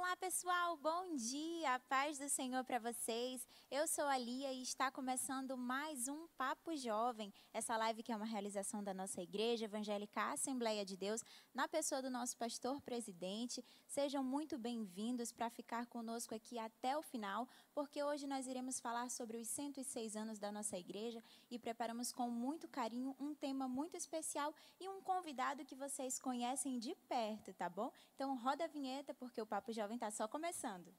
[0.00, 3.46] Olá, pessoal, bom dia, paz do Senhor para vocês.
[3.68, 8.16] Eu sou a Lia e está começando mais um Papo Jovem, essa live que é
[8.16, 11.22] uma realização da nossa igreja evangélica Assembleia de Deus,
[11.52, 13.62] na pessoa do nosso pastor presidente.
[13.88, 19.10] Sejam muito bem-vindos para ficar conosco aqui até o final, porque hoje nós iremos falar
[19.10, 23.96] sobre os 106 anos da nossa igreja e preparamos com muito carinho um tema muito
[23.96, 27.90] especial e um convidado que vocês conhecem de perto, tá bom?
[28.14, 30.94] Então roda a vinheta porque o Papo Papo Jovem está só começando.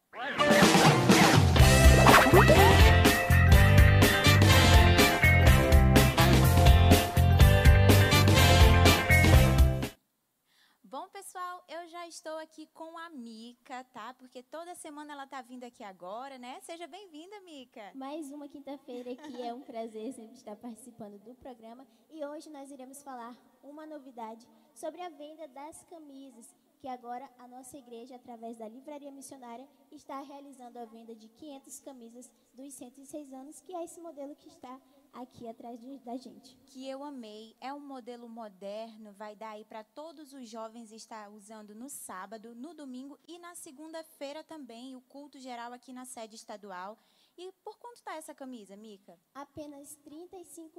[10.83, 14.15] Bom, pessoal, eu já estou aqui com a Mica, tá?
[14.15, 16.59] Porque toda semana ela está vindo aqui agora, né?
[16.61, 17.92] Seja bem-vinda, Mica.
[17.93, 21.86] Mais uma quinta-feira aqui, é um prazer sempre estar participando do programa.
[22.09, 27.47] E hoje nós iremos falar uma novidade sobre a venda das camisas que agora a
[27.47, 33.34] nossa igreja, através da Livraria Missionária, está realizando a venda de 500 camisas dos 106
[33.34, 34.80] anos, que é esse modelo que está
[35.12, 36.56] aqui atrás de, da gente.
[36.68, 41.30] Que eu amei, é um modelo moderno, vai dar aí para todos os jovens estar
[41.30, 46.36] usando no sábado, no domingo e na segunda-feira também, o culto geral aqui na sede
[46.36, 46.98] estadual.
[47.42, 49.18] E por quanto está essa camisa, Mica?
[49.34, 50.28] Apenas R$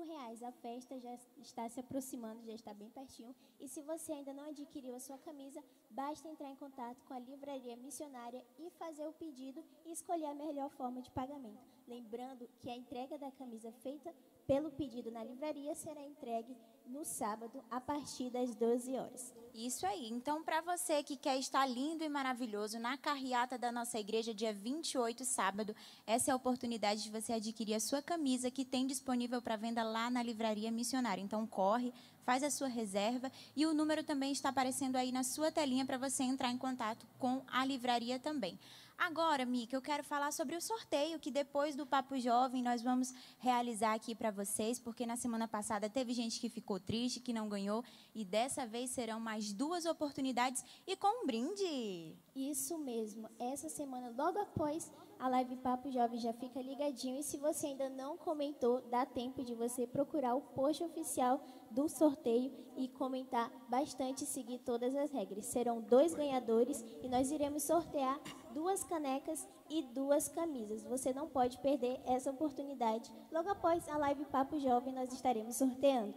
[0.05, 0.43] reais.
[0.43, 3.35] A festa já está se aproximando, já está bem pertinho.
[3.59, 7.19] E se você ainda não adquiriu a sua camisa, basta entrar em contato com a
[7.19, 11.67] livraria missionária e fazer o pedido e escolher a melhor forma de pagamento.
[11.89, 14.15] Lembrando que a entrega da camisa feita
[14.47, 19.33] pelo pedido na livraria será entregue no sábado a partir das 12 horas.
[19.55, 20.09] Isso aí.
[20.11, 24.53] Então, para você que quer estar lindo e maravilhoso na carreata da nossa igreja, dia
[24.53, 25.75] 28, sábado,
[26.07, 29.83] essa é a oportunidade de você adquirir a sua camisa que tem disponível para venda
[29.83, 31.23] lá na Livraria Missionária.
[31.23, 31.93] Então, corre,
[32.25, 35.99] faz a sua reserva e o número também está aparecendo aí na sua telinha para
[35.99, 38.59] você entrar em contato com a livraria também.
[39.01, 43.15] Agora, Mica, eu quero falar sobre o sorteio que depois do Papo Jovem nós vamos
[43.39, 47.49] realizar aqui para vocês, porque na semana passada teve gente que ficou triste, que não
[47.49, 47.83] ganhou,
[48.15, 52.15] e dessa vez serão mais duas oportunidades e com um brinde.
[52.37, 53.27] Isso mesmo.
[53.39, 57.19] Essa semana, logo após a live Papo Jovem já fica ligadinho.
[57.19, 61.89] E se você ainda não comentou, dá tempo de você procurar o post oficial do
[61.89, 65.45] sorteio e comentar bastante e seguir todas as regras.
[65.45, 68.19] Serão dois ganhadores e nós iremos sortear
[68.55, 70.83] duas canecas e duas camisas.
[70.85, 73.13] Você não pode perder essa oportunidade.
[73.31, 76.15] Logo após a live Papo Jovem, nós estaremos sorteando.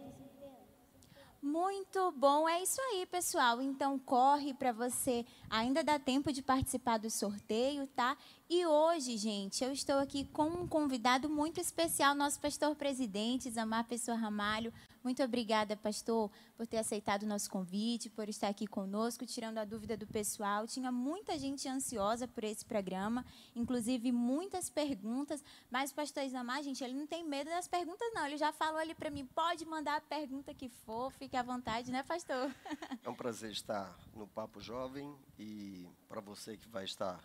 [1.44, 3.60] Muito bom, é isso aí, pessoal.
[3.60, 8.16] Então corre para você, ainda dá tempo de participar do sorteio, tá?
[8.48, 13.84] E hoje, gente, eu estou aqui com um convidado muito especial, nosso pastor presidente, Zamar
[13.84, 14.72] Pessoa Ramalho.
[15.04, 19.64] Muito obrigada, pastor, por ter aceitado o nosso convite, por estar aqui conosco, tirando a
[19.66, 20.66] dúvida do pessoal.
[20.66, 23.22] Tinha muita gente ansiosa por esse programa,
[23.54, 28.26] inclusive muitas perguntas, mas o pastor Isamar, gente, ele não tem medo das perguntas, não.
[28.26, 31.92] Ele já falou ali para mim, pode mandar a pergunta que for, fique à vontade,
[31.92, 32.50] né, pastor?
[33.04, 37.22] É um prazer estar no Papo Jovem e para você que vai estar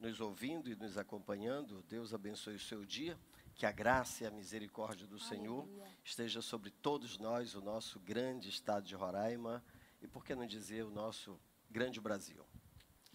[0.00, 3.18] nos ouvindo e nos acompanhando, Deus abençoe o seu dia.
[3.54, 5.18] Que a graça e a misericórdia do.
[5.18, 5.68] Senhor
[6.04, 9.62] esteja sobre todos nós, o nosso grande estado de Roraima
[10.00, 11.38] e, por que não dizer, o nosso
[11.70, 12.44] grande Brasil.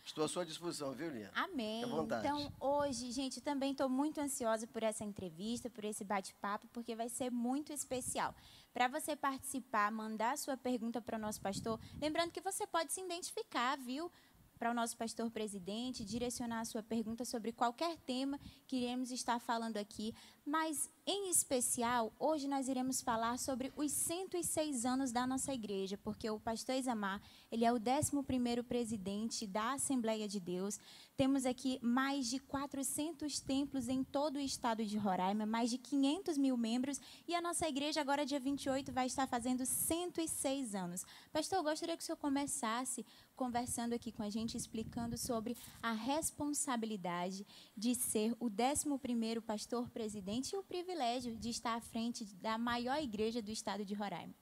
[0.07, 1.29] Estou à sua disposição, viu, Lia?
[1.35, 1.83] Amém.
[1.83, 7.09] Então, hoje, gente, também estou muito ansiosa por essa entrevista, por esse bate-papo, porque vai
[7.09, 8.33] ser muito especial.
[8.73, 13.01] Para você participar, mandar sua pergunta para o nosso pastor, lembrando que você pode se
[13.01, 14.09] identificar, viu?
[14.57, 19.39] Para o nosso pastor presidente, direcionar a sua pergunta sobre qualquer tema que iremos estar
[19.39, 20.13] falando aqui.
[20.45, 26.29] Mas, em especial, hoje nós iremos falar sobre os 106 anos da nossa igreja, porque
[26.29, 30.79] o pastor Isamar, ele é o 11º presidente da Assembleia de Deus.
[31.17, 36.37] Temos aqui mais de 400 templos em todo o estado de Roraima, mais de 500
[36.37, 41.05] mil membros, e a nossa igreja agora, dia 28, vai estar fazendo 106 anos.
[41.33, 43.05] Pastor, eu gostaria que o senhor começasse
[43.37, 47.45] conversando aqui com a gente, explicando sobre a responsabilidade
[47.77, 52.97] de ser o 11º pastor presidente e o privilégio de estar à frente da maior
[53.01, 54.33] igreja do estado de Roraima.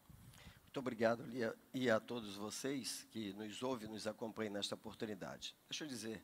[0.63, 5.55] Muito obrigado, Lia, e a todos vocês que nos ouvem e nos acompanham nesta oportunidade.
[5.69, 6.23] Deixa eu dizer,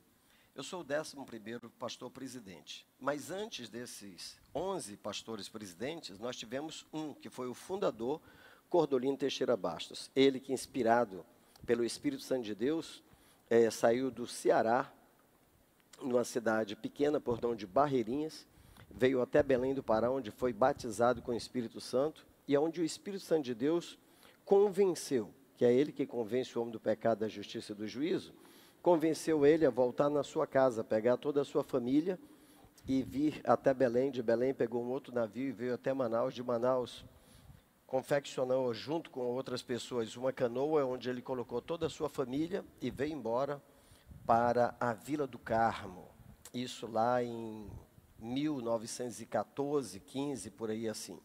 [0.55, 7.13] eu sou o 11º pastor presidente, mas antes desses 11 pastores presidentes, nós tivemos um,
[7.13, 8.21] que foi o fundador,
[8.69, 10.09] Cordolino Teixeira Bastos.
[10.15, 11.25] Ele que, inspirado
[11.65, 13.03] pelo Espírito Santo de Deus,
[13.49, 14.91] é, saiu do Ceará,
[16.01, 18.47] numa cidade pequena, portão de Barreirinhas,
[18.89, 22.83] veio até Belém do Pará, onde foi batizado com o Espírito Santo, e onde o
[22.83, 23.97] Espírito Santo de Deus
[24.43, 28.33] convenceu, que é ele que convence o homem do pecado, da justiça e do juízo,
[28.81, 32.19] convenceu ele a voltar na sua casa, pegar toda a sua família
[32.87, 34.11] e vir até Belém.
[34.11, 36.33] De Belém pegou um outro navio e veio até Manaus.
[36.33, 37.05] De Manaus
[37.91, 42.89] confeccionou junto com outras pessoas uma canoa onde ele colocou toda a sua família e
[42.89, 43.61] veio embora
[44.25, 46.07] para a Vila do Carmo.
[46.53, 47.69] Isso lá em
[48.17, 51.19] 1914, 15, por aí assim.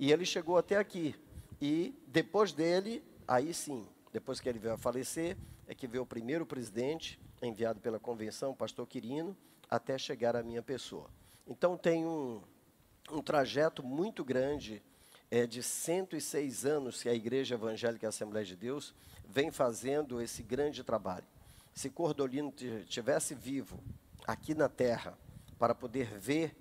[0.00, 1.14] E ele chegou até aqui.
[1.60, 5.36] E depois dele, aí sim, depois que ele veio a falecer,
[5.68, 9.36] é que veio o primeiro presidente, enviado pela convenção, o pastor Quirino,
[9.70, 11.08] até chegar à minha pessoa.
[11.46, 12.42] Então tem um,
[13.12, 14.82] um trajeto muito grande
[15.30, 18.94] é, de 106 anos que a Igreja Evangélica Assembleia de Deus
[19.28, 21.26] vem fazendo esse grande trabalho.
[21.72, 22.52] Se Cordolino
[22.88, 23.80] tivesse vivo
[24.26, 25.16] aqui na terra
[25.58, 26.56] para poder ver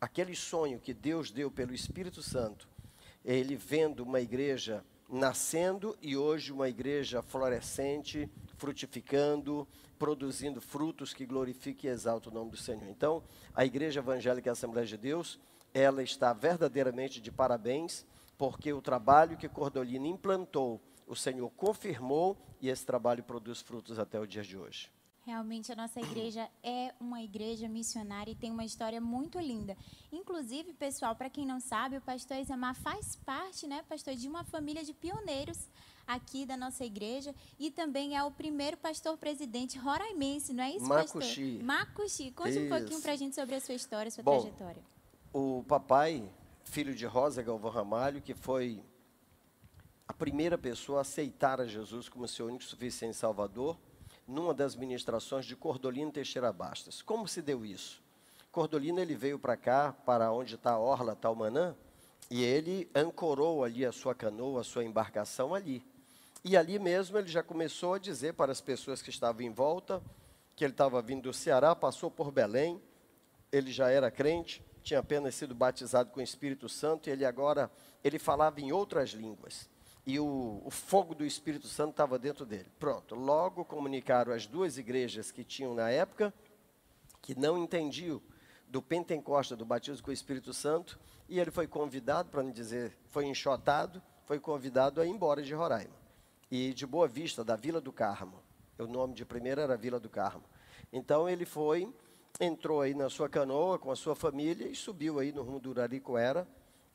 [0.00, 2.68] aquele sonho que Deus deu pelo Espírito Santo,
[3.24, 9.68] ele vendo uma igreja nascendo e hoje uma igreja florescente, frutificando,
[9.98, 12.88] produzindo frutos que glorifiquem e exaltam o nome do Senhor.
[12.88, 13.22] Então,
[13.54, 15.38] a Igreja Evangélica Assembleia de Deus
[15.76, 18.06] ela está verdadeiramente de parabéns,
[18.38, 24.18] porque o trabalho que Cordolina implantou, o Senhor confirmou e esse trabalho produz frutos até
[24.18, 24.90] o dia de hoje.
[25.26, 29.76] Realmente a nossa igreja é uma igreja missionária e tem uma história muito linda.
[30.10, 34.44] Inclusive, pessoal, para quem não sabe, o pastor Isamar faz parte, né, pastor, de uma
[34.44, 35.68] família de pioneiros
[36.06, 40.86] aqui da nossa igreja e também é o primeiro pastor presidente roraimense, não é isso,
[40.86, 41.18] Macuxi.
[41.18, 41.62] pastor?
[41.64, 42.30] Macuxi.
[42.30, 42.60] Conte isso.
[42.60, 44.95] um pouquinho para a gente sobre a sua história, sua Bom, trajetória
[45.38, 46.32] o papai,
[46.64, 48.82] filho de Rosa Galvão Ramalho, que foi
[50.08, 53.76] a primeira pessoa a aceitar a Jesus como seu único suficiente Salvador,
[54.26, 57.02] numa das ministrações de Cordolino Teixeira Bastas.
[57.02, 58.02] Como se deu isso?
[58.50, 61.76] Cordolino ele veio para cá, para onde está a Orla Talmanã,
[62.30, 65.84] e ele ancorou ali a sua canoa, a sua embarcação ali.
[66.42, 70.02] E ali mesmo ele já começou a dizer para as pessoas que estavam em volta
[70.56, 72.80] que ele estava vindo do Ceará, passou por Belém,
[73.52, 77.68] ele já era crente, tinha apenas sido batizado com o Espírito Santo e ele agora
[78.04, 79.68] ele falava em outras línguas.
[80.06, 82.70] E o, o fogo do Espírito Santo estava dentro dele.
[82.78, 83.16] Pronto.
[83.16, 86.32] Logo comunicaram as duas igrejas que tinham na época,
[87.20, 88.22] que não entendiam
[88.68, 92.96] do Pentecoste, do batismo com o Espírito Santo, e ele foi convidado, para não dizer,
[93.08, 95.96] foi enxotado, foi convidado a ir embora de Roraima.
[96.48, 98.40] E de Boa Vista, da Vila do Carmo.
[98.78, 100.44] O nome de primeiro era Vila do Carmo.
[100.92, 101.92] Então ele foi
[102.40, 105.70] entrou aí na sua canoa com a sua família e subiu aí no rumo do
[105.70, 106.46] Uraricoera,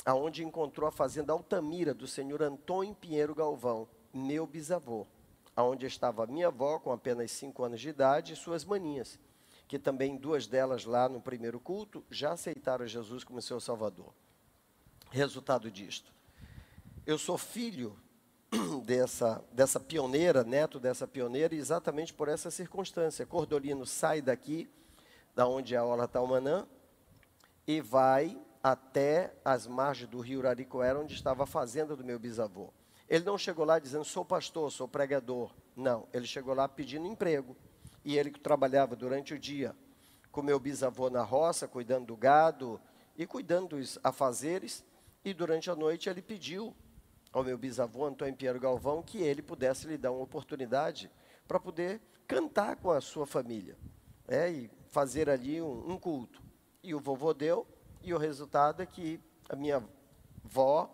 [0.05, 5.07] aonde encontrou a fazenda Altamira do senhor Antônio Pinheiro Galvão, meu bisavô,
[5.55, 9.19] aonde estava minha avó com apenas cinco anos de idade e suas maninhas,
[9.67, 14.13] que também duas delas lá no primeiro culto já aceitaram Jesus como seu Salvador.
[15.09, 16.13] Resultado disto,
[17.05, 17.97] eu sou filho
[18.85, 23.25] dessa, dessa pioneira, neto dessa pioneira, exatamente por essa circunstância.
[23.25, 24.69] Cordolino sai daqui
[25.35, 26.67] da onde é a Talmanã,
[27.67, 32.71] e vai até as margens do rio Uraricoera, onde estava a fazenda do meu bisavô.
[33.07, 35.53] Ele não chegou lá dizendo, sou pastor, sou pregador.
[35.75, 37.57] Não, ele chegou lá pedindo emprego.
[38.05, 39.75] E ele trabalhava durante o dia
[40.31, 42.79] com meu bisavô na roça, cuidando do gado
[43.17, 44.83] e cuidando dos afazeres.
[45.25, 46.73] E durante a noite ele pediu
[47.33, 51.11] ao meu bisavô, Antônio Pinheiro Galvão, que ele pudesse lhe dar uma oportunidade
[51.47, 53.77] para poder cantar com a sua família.
[54.27, 56.41] É, e fazer ali um, um culto.
[56.83, 57.65] E o vovô deu,
[58.03, 59.83] e o resultado é que a minha
[60.45, 60.89] avó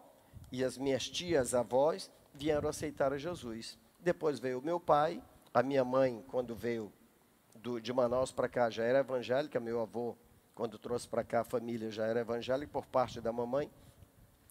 [0.51, 3.77] e as minhas tias avós vieram aceitar a Jesus.
[3.99, 5.21] Depois veio o meu pai,
[5.53, 6.93] a minha mãe, quando veio
[7.55, 10.15] do, de Manaus para cá, já era evangélica, meu avô,
[10.53, 13.69] quando trouxe para cá a família, já era evangélica por parte da mamãe.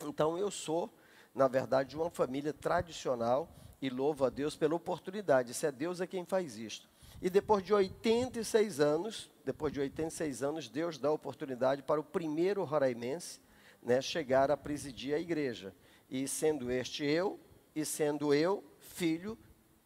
[0.04, 0.92] Então eu sou,
[1.34, 3.48] na verdade, de uma família tradicional
[3.80, 5.54] e louvo a Deus pela oportunidade.
[5.54, 6.88] Se é Deus é quem faz isto.
[7.20, 12.04] E depois de 86 anos, depois de 86 anos, Deus dá a oportunidade para o
[12.04, 13.40] primeiro roraimense
[13.82, 15.74] né, chegar a presidir a igreja.
[16.10, 17.38] E sendo este eu,
[17.74, 19.38] e sendo eu filho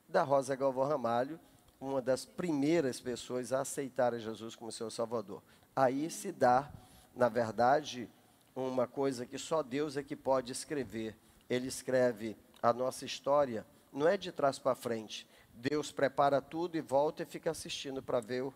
[0.08, 1.38] da Rosa Galvão Ramalho,
[1.80, 5.42] uma das primeiras pessoas a aceitar a Jesus como seu Salvador.
[5.74, 6.70] Aí se dá,
[7.14, 8.08] na verdade,
[8.54, 11.16] uma coisa que só Deus é que pode escrever.
[11.48, 15.26] Ele escreve a nossa história, não é de trás para frente,
[15.60, 18.54] Deus prepara tudo e volta e fica assistindo para ver o,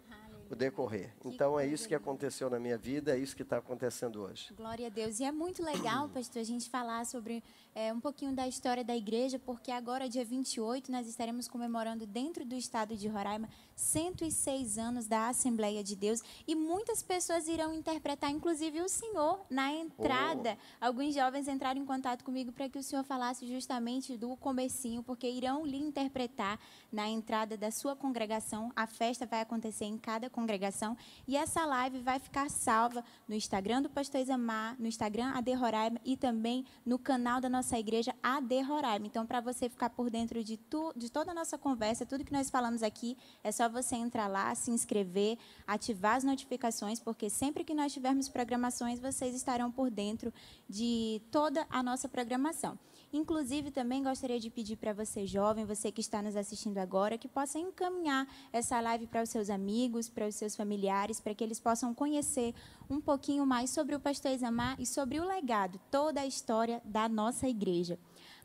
[0.51, 1.13] o decorrer.
[1.25, 4.53] Então é isso que aconteceu na minha vida, é isso que está acontecendo hoje.
[4.55, 5.21] Glória a Deus.
[5.21, 7.45] E é muito legal, pastor, a gente falar sobre
[7.75, 12.45] é, um pouquinho da história da igreja, porque agora, dia 28, nós estaremos comemorando dentro
[12.45, 18.31] do estado de Roraima 106 anos da Assembleia de Deus e muitas pessoas irão interpretar,
[18.31, 20.57] inclusive o senhor, na entrada.
[20.81, 20.87] Oh.
[20.87, 25.29] Alguns jovens entraram em contato comigo para que o senhor falasse justamente do comecinho, porque
[25.29, 26.61] irão lhe interpretar
[26.93, 28.71] na entrada da sua congregação.
[28.77, 33.83] A festa vai acontecer em cada congregação e essa live vai ficar salva no Instagram
[33.83, 38.61] do Pastor Isamar, no Instagram AD Roraima e também no canal da nossa igreja AD
[38.63, 39.07] Roraima.
[39.07, 42.33] Então, para você ficar por dentro de, tu, de toda a nossa conversa, tudo que
[42.33, 47.65] nós falamos aqui, é só você entrar lá, se inscrever, ativar as notificações, porque sempre
[47.65, 50.33] que nós tivermos programações, vocês estarão por dentro
[50.69, 52.79] de toda a nossa programação.
[53.15, 57.29] Inclusive, também gostaria de pedir para você, jovem, você que está nos assistindo agora, que
[57.29, 61.61] possa encaminhar essa live para os seus amigos, para os seus familiares, para que eles
[61.61, 62.53] possam conhecer
[62.91, 67.09] um pouquinho mais sobre o pastor Isamar e sobre o legado, toda a história da
[67.09, 68.01] nossa igreja.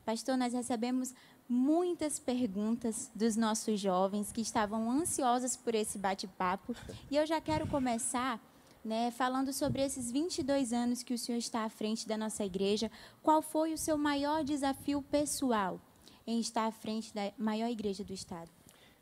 [0.06, 1.16] Pastor, nós recebemos
[1.50, 6.76] muitas perguntas dos nossos jovens que estavam ansiosos por esse bate-papo.
[7.10, 8.40] E eu já quero começar
[8.84, 12.90] né, falando sobre esses 22 anos que o senhor está à frente da nossa igreja.
[13.22, 15.80] Qual foi o seu maior desafio pessoal
[16.26, 18.50] em estar à frente da maior igreja do estado?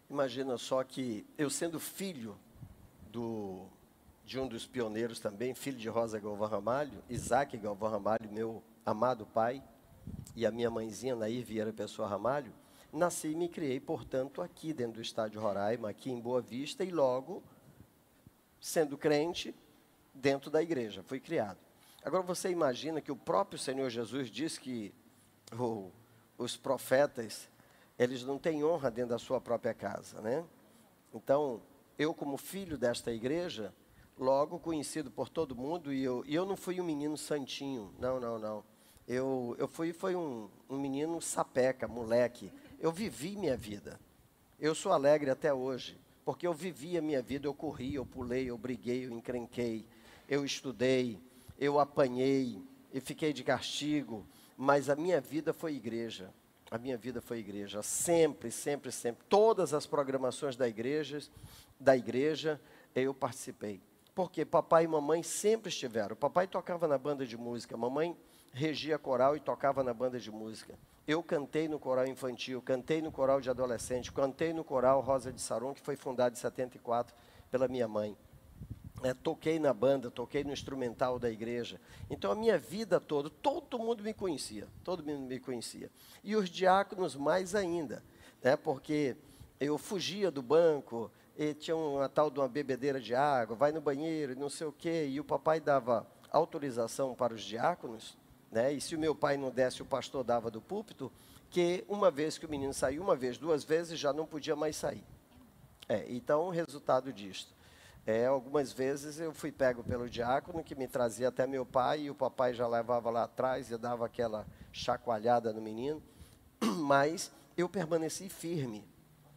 [0.09, 2.37] Imagina só que eu sendo filho
[3.11, 3.65] do,
[4.25, 9.25] de um dos pioneiros também, filho de Rosa Galvão Ramalho, Isaac Galvão Ramalho, meu amado
[9.25, 9.61] pai,
[10.35, 12.53] e a minha mãezinha, Nair Vieira Pessoa Ramalho,
[12.91, 16.91] nasci e me criei, portanto, aqui dentro do estádio Roraima, aqui em Boa Vista, e
[16.91, 17.43] logo,
[18.59, 19.53] sendo crente,
[20.17, 21.57] dentro da igreja, fui criado.
[22.03, 24.93] Agora você imagina que o próprio Senhor Jesus diz que
[25.57, 25.89] oh,
[26.37, 27.49] os profetas,
[27.97, 30.43] eles não têm honra dentro da sua própria casa, né?
[31.13, 31.61] Então,
[31.97, 33.73] eu como filho desta igreja,
[34.17, 38.19] logo conhecido por todo mundo, e eu, e eu não fui um menino santinho, não,
[38.19, 38.63] não, não.
[39.07, 42.51] Eu, eu fui foi um, um menino sapeca, moleque.
[42.79, 43.99] Eu vivi minha vida.
[44.59, 48.49] Eu sou alegre até hoje, porque eu vivi a minha vida, eu corri, eu pulei,
[48.49, 49.85] eu briguei, eu encrenquei,
[50.27, 51.19] eu estudei,
[51.57, 52.61] eu apanhei
[52.93, 56.33] e fiquei de castigo, mas a minha vida foi igreja.
[56.69, 59.25] A minha vida foi igreja, sempre, sempre, sempre.
[59.29, 61.19] Todas as programações da igreja,
[61.79, 62.59] da igreja,
[62.93, 63.81] eu participei.
[64.13, 66.15] Porque papai e mamãe sempre estiveram.
[66.15, 68.17] Papai tocava na banda de música, mamãe
[68.51, 70.77] regia coral e tocava na banda de música.
[71.07, 75.39] Eu cantei no coral infantil, cantei no coral de adolescente, cantei no coral Rosa de
[75.39, 77.15] Saron, que foi fundado em 74
[77.49, 78.17] pela minha mãe.
[79.03, 81.79] É, toquei na banda, toquei no instrumental da igreja.
[82.09, 85.91] Então a minha vida toda, todo mundo me conhecia, todo mundo me conhecia.
[86.23, 88.03] E os diáconos mais ainda,
[88.43, 89.15] né, porque
[89.59, 93.79] eu fugia do banco, e tinha uma tal de uma bebedeira de água, vai no
[93.79, 98.17] banheiro, não sei o quê, e o papai dava autorização para os diáconos
[98.51, 98.73] né?
[98.73, 101.11] E se o meu pai não desse, o pastor dava do púlpito,
[101.49, 104.75] que uma vez que o menino saiu, uma vez, duas vezes, já não podia mais
[104.75, 105.03] sair.
[105.87, 107.55] É, então, o resultado disto.
[108.07, 112.09] É, algumas vezes eu fui pego pelo diácono, que me trazia até meu pai, e
[112.09, 116.01] o papai já levava lá atrás e dava aquela chacoalhada no menino.
[116.79, 118.87] Mas eu permaneci firme.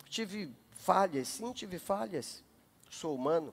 [0.09, 2.45] Tive falhas, sim, tive falhas.
[2.89, 3.53] Sou humano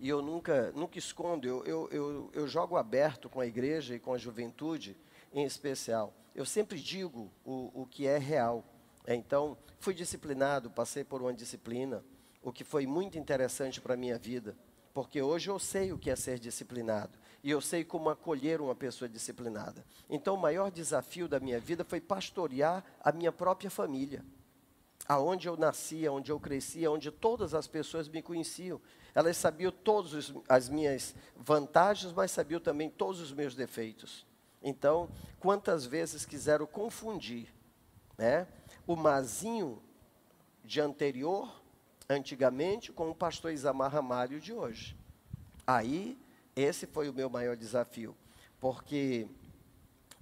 [0.00, 3.98] e eu nunca, nunca escondo, eu, eu, eu, eu, jogo aberto com a igreja e
[3.98, 4.96] com a juventude
[5.32, 6.14] em especial.
[6.34, 8.64] Eu sempre digo o, o que é real.
[9.04, 12.04] É, então, fui disciplinado, passei por uma disciplina,
[12.48, 14.56] o que foi muito interessante para a minha vida,
[14.92, 18.74] porque hoje eu sei o que é ser disciplinado e eu sei como acolher uma
[18.74, 19.84] pessoa disciplinada.
[20.10, 24.24] Então, o maior desafio da minha vida foi pastorear a minha própria família
[25.08, 28.78] aonde eu nasci, onde eu cresci, onde todas as pessoas me conheciam.
[29.14, 34.26] Elas sabiam todas as minhas vantagens, mas sabiam também todos os meus defeitos.
[34.62, 35.08] Então,
[35.40, 37.48] quantas vezes quiseram confundir
[38.18, 38.46] né,
[38.86, 39.82] o Mazinho
[40.62, 41.57] de anterior,
[42.10, 44.96] antigamente, com o pastor Isamar Ramalho de hoje.
[45.66, 46.18] Aí,
[46.56, 48.16] esse foi o meu maior desafio,
[48.58, 49.28] porque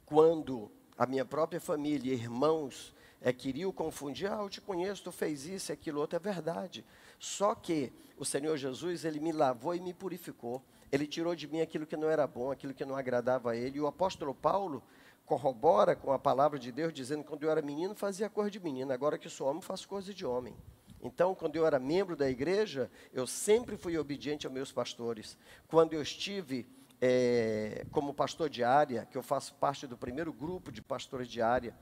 [0.05, 5.47] quando a minha própria família, irmãos, é, queriam confundir, ah, eu te conheço, tu fez
[5.47, 6.85] isso, aquilo outro, é verdade.
[7.21, 10.63] Só que o Senhor Jesus, ele me lavou e me purificou.
[10.91, 13.79] Ele tirou de mim aquilo que não era bom, aquilo que não agradava a ele.
[13.79, 14.83] E o apóstolo Paulo
[15.25, 18.59] corrobora com a palavra de Deus, dizendo que quando eu era menino fazia coisa de
[18.59, 20.57] menino, agora que sou homem faço coisa de homem.
[21.03, 25.39] Então, quando eu era membro da igreja, eu sempre fui obediente aos meus pastores.
[25.69, 26.67] Quando eu estive
[27.01, 31.43] é, como pastor de área, que eu faço parte do primeiro grupo de pastores de
[31.43, 31.75] área,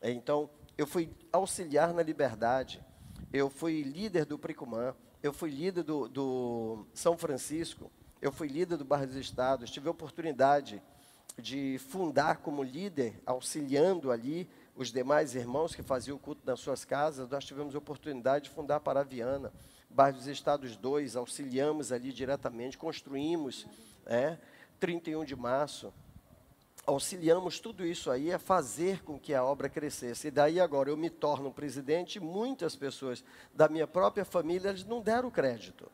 [0.00, 2.84] é, então eu fui auxiliar na liberdade,
[3.32, 8.76] eu fui líder do Pricumã, eu fui líder do, do São Francisco, eu fui líder
[8.76, 10.82] do Bairro dos Estados, tive a oportunidade
[11.36, 14.48] de fundar como líder, auxiliando ali
[14.78, 18.50] os demais irmãos que faziam o culto nas suas casas, nós tivemos a oportunidade de
[18.50, 19.52] fundar Paraviana,
[19.90, 23.66] bairro dos Estados 2, auxiliamos ali diretamente, construímos,
[24.06, 24.38] é,
[24.78, 25.92] 31 de março,
[26.86, 30.28] auxiliamos tudo isso aí a fazer com que a obra crescesse.
[30.28, 35.02] E daí agora eu me torno presidente muitas pessoas da minha própria família eles não
[35.02, 35.90] deram crédito.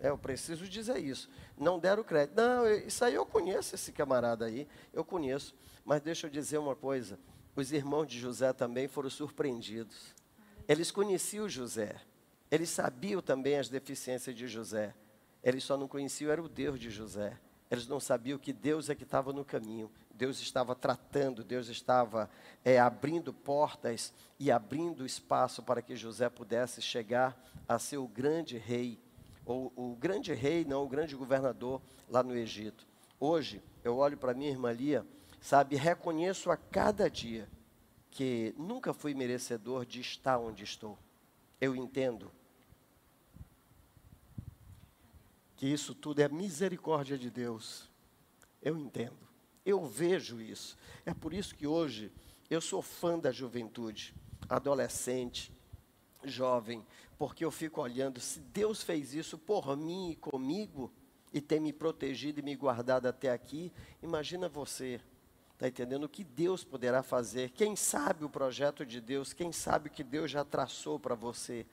[0.00, 1.28] É, eu preciso dizer isso.
[1.54, 2.34] Não deram crédito.
[2.34, 5.54] Não, isso aí eu conheço esse camarada aí, eu conheço.
[5.84, 7.18] Mas deixa eu dizer uma coisa.
[7.56, 10.14] Os irmãos de José também foram surpreendidos.
[10.68, 11.96] Eles conheciam José.
[12.50, 14.94] Eles sabiam também as deficiências de José.
[15.42, 17.38] Eles só não conheciam era o Deus de José.
[17.70, 19.90] Eles não sabiam que Deus é que estava no caminho.
[20.14, 22.30] Deus estava tratando, Deus estava
[22.62, 27.36] é, abrindo portas e abrindo espaço para que José pudesse chegar
[27.66, 29.00] a ser o grande rei,
[29.44, 32.86] ou o grande rei, não, o grande governador lá no Egito.
[33.18, 35.06] Hoje, eu olho para minha irmã Lia,
[35.40, 37.48] sabe, reconheço a cada dia
[38.10, 40.98] que nunca fui merecedor de estar onde estou.
[41.60, 42.32] Eu entendo
[45.56, 47.90] que isso tudo é misericórdia de Deus.
[48.62, 49.18] Eu entendo.
[49.64, 50.78] Eu vejo isso.
[51.04, 52.12] É por isso que hoje
[52.48, 54.14] eu sou fã da juventude,
[54.48, 55.52] adolescente,
[56.24, 56.86] jovem,
[57.18, 60.92] porque eu fico olhando, se Deus fez isso por mim e comigo,
[61.32, 65.00] e tem me protegido e me guardado até aqui, imagina você.
[65.56, 67.48] Está entendendo o que Deus poderá fazer?
[67.48, 69.32] Quem sabe o projeto de Deus?
[69.32, 71.64] Quem sabe o que Deus já traçou para você?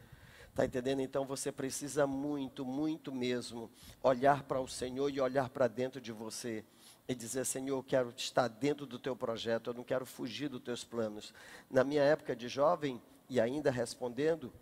[0.50, 1.02] Está entendendo?
[1.02, 3.70] Então você precisa muito, muito mesmo
[4.02, 6.63] olhar para o Senhor e olhar para dentro de você
[7.10, 10.62] e dizer: Senhor, eu quero estar dentro do teu projeto, eu não quero fugir dos
[10.62, 11.34] teus planos.
[11.70, 14.54] Na minha época de jovem, e ainda respondendo,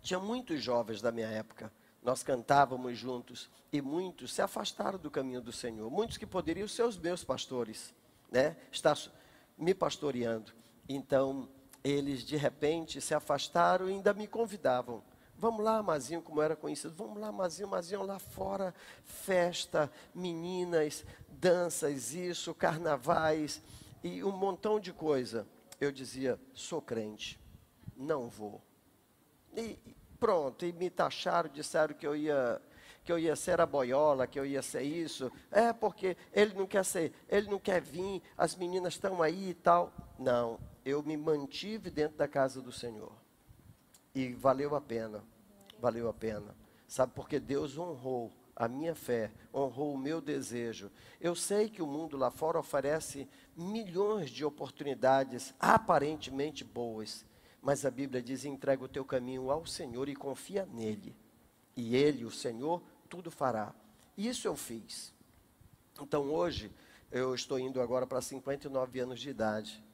[0.00, 1.70] tinha muitos jovens da minha época.
[2.02, 5.90] Nós cantávamos juntos e muitos se afastaram do caminho do Senhor.
[5.90, 7.94] Muitos que poderiam ser os meus pastores,
[8.32, 8.56] né?
[8.72, 8.98] Estar
[9.56, 10.52] me pastoreando.
[10.88, 11.48] Então,
[11.84, 15.04] eles de repente se afastaram e ainda me convidavam.
[15.36, 16.94] Vamos lá, Mazinho, como era conhecido.
[16.94, 18.74] Vamos lá, Mazinho, Mazinho, lá fora,
[19.04, 23.60] festa, meninas, danças, isso, carnavais
[24.02, 25.46] e um montão de coisa.
[25.80, 27.40] Eu dizia, sou crente,
[27.96, 28.62] não vou.
[29.54, 29.78] E
[30.18, 32.62] pronto, e me taxaram, disseram que eu ia
[33.04, 35.30] que eu ia ser a boiola, que eu ia ser isso.
[35.50, 39.54] É porque ele não quer ser, ele não quer vir, as meninas estão aí e
[39.54, 39.92] tal.
[40.18, 43.12] Não, eu me mantive dentro da casa do Senhor.
[44.14, 45.24] E valeu a pena.
[45.80, 46.54] Valeu a pena.
[46.86, 50.90] Sabe porque Deus honrou a minha fé, honrou o meu desejo.
[51.20, 57.24] Eu sei que o mundo lá fora oferece milhões de oportunidades aparentemente boas,
[57.60, 61.16] mas a Bíblia diz: entrega o teu caminho ao Senhor e confia nele.
[61.76, 63.74] E ele, o Senhor, tudo fará.
[64.16, 65.12] Isso eu fiz.
[66.00, 66.72] Então hoje,
[67.10, 69.84] eu estou indo agora para 59 anos de idade.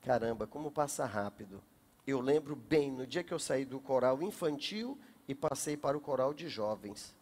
[0.00, 1.62] Caramba, como passa rápido.
[2.06, 6.00] Eu lembro bem, no dia que eu saí do coral infantil e passei para o
[6.00, 7.14] coral de jovens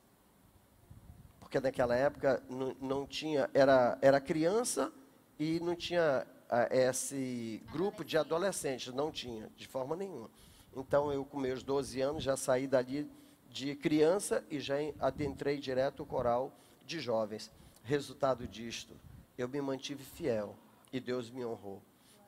[1.51, 4.93] porque naquela época não, não tinha, era, era criança
[5.37, 10.31] e não tinha a, esse grupo de adolescentes, não tinha, de forma nenhuma.
[10.77, 13.11] Então eu, com meus 12 anos, já saí dali
[13.51, 16.53] de criança e já adentrei direto o coral
[16.87, 17.51] de jovens.
[17.83, 18.95] Resultado disto,
[19.37, 20.57] eu me mantive fiel
[20.93, 21.83] e Deus me honrou.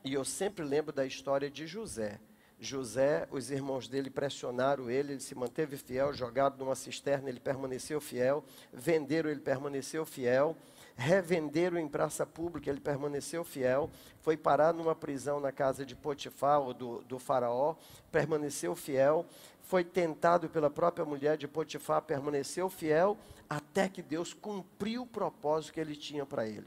[0.05, 2.19] E eu sempre lembro da história de José.
[2.59, 8.01] José, os irmãos dele pressionaram ele, ele se manteve fiel, jogado numa cisterna, ele permaneceu
[8.01, 10.57] fiel, venderam, ele permaneceu fiel,
[10.97, 16.61] revenderam em praça pública, ele permaneceu fiel, foi parar numa prisão na casa de Potifar,
[16.61, 17.75] ou do, do faraó,
[18.11, 19.27] permaneceu fiel,
[19.63, 23.17] foi tentado pela própria mulher de Potifar, permaneceu fiel,
[23.49, 26.67] até que Deus cumpriu o propósito que ele tinha para ele.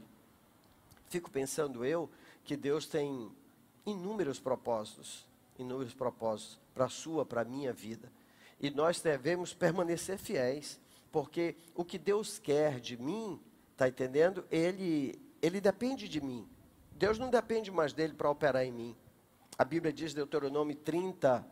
[1.08, 2.10] Fico pensando eu
[2.44, 3.30] que Deus tem
[3.84, 5.26] inúmeros propósitos
[5.58, 8.10] inúmeros propósitos para a sua, para a minha vida.
[8.60, 10.80] E nós devemos permanecer fiéis,
[11.12, 13.40] porque o que Deus quer de mim,
[13.76, 14.44] está entendendo?
[14.50, 16.48] Ele, ele depende de mim.
[16.92, 18.96] Deus não depende mais dele para operar em mim.
[19.58, 21.46] A Bíblia diz, Deuteronômio 30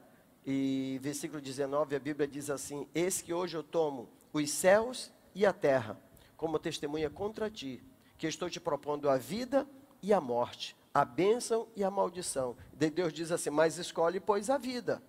[0.47, 5.45] e versículo 19, a Bíblia diz assim: Eis que hoje eu tomo os céus e
[5.45, 5.99] a terra
[6.37, 7.83] como testemunha contra ti,
[8.17, 9.67] que estou te propondo a vida
[10.03, 12.57] e a morte, a bênção e a maldição.
[12.73, 15.03] De Deus diz assim: Mas escolhe, pois, a vida.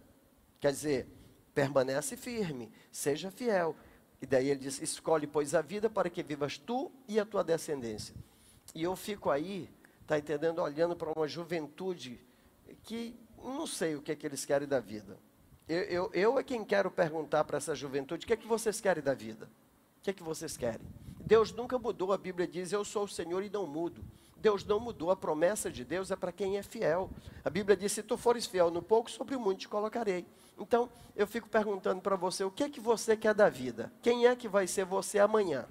[0.60, 1.08] Quer dizer,
[1.54, 3.76] permanece firme, seja fiel.
[4.22, 7.44] E daí ele diz: Escolhe, pois, a vida para que vivas tu e a tua
[7.44, 8.16] descendência.
[8.74, 9.70] E eu fico aí,
[10.02, 12.20] está entendendo, olhando para uma juventude
[12.84, 15.18] que não sei o que, é que eles querem da vida.
[15.68, 18.80] Eu, eu, eu é quem quero perguntar para essa juventude: o que é que vocês
[18.80, 19.50] querem da vida?
[20.00, 20.86] O que é que vocês querem?
[21.20, 24.04] Deus nunca mudou, a Bíblia diz: Eu sou o Senhor e não mudo.
[24.38, 25.10] Deus não mudou.
[25.10, 27.10] A promessa de Deus é para quem é fiel.
[27.44, 30.26] A Bíblia diz: se tu fores fiel no pouco, sobre o muito te colocarei.
[30.58, 33.92] Então, eu fico perguntando para você: o que é que você quer da vida?
[34.02, 35.68] Quem é que vai ser você amanhã?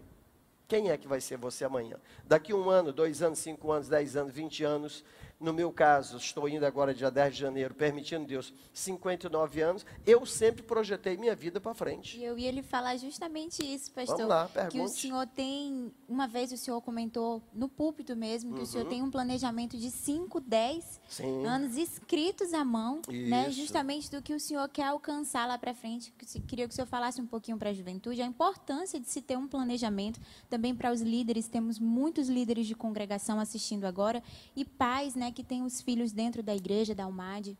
[0.66, 1.99] Quem é que vai ser você amanhã?
[2.25, 5.05] Daqui um ano, dois anos, cinco anos, dez anos, vinte anos,
[5.40, 10.25] no meu caso, estou indo agora dia 10 de janeiro, permitindo Deus, 59 anos, eu
[10.25, 12.18] sempre projetei minha vida para frente.
[12.18, 14.16] E eu ia lhe falar justamente isso, pastor.
[14.16, 14.77] Vamos lá, pergunte.
[14.77, 18.62] Que o senhor tem, uma vez o senhor comentou no púlpito mesmo, que uhum.
[18.62, 18.90] o senhor uhum.
[18.90, 21.01] tem um planejamento de 5, 10
[21.47, 26.12] anos escritos à mão, né, justamente do que o senhor quer alcançar lá para frente.
[26.47, 29.37] Queria que o senhor falasse um pouquinho para a juventude, a importância de se ter
[29.37, 34.23] um planejamento, também para os líderes, temos muitos líderes de congregação assistindo agora,
[34.57, 37.56] e pais, né, que tem os filhos dentro da igreja, da UMAD?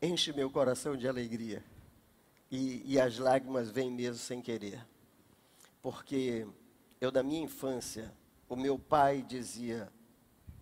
[0.00, 1.64] Enche meu coração de alegria.
[2.50, 4.84] E, e as lágrimas vêm mesmo sem querer.
[5.80, 6.46] Porque
[7.00, 8.12] eu, da minha infância,
[8.48, 9.90] o meu pai dizia,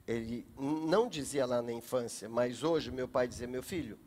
[0.07, 3.99] ele não dizia lá na infância, mas hoje meu pai dizia: Meu filho,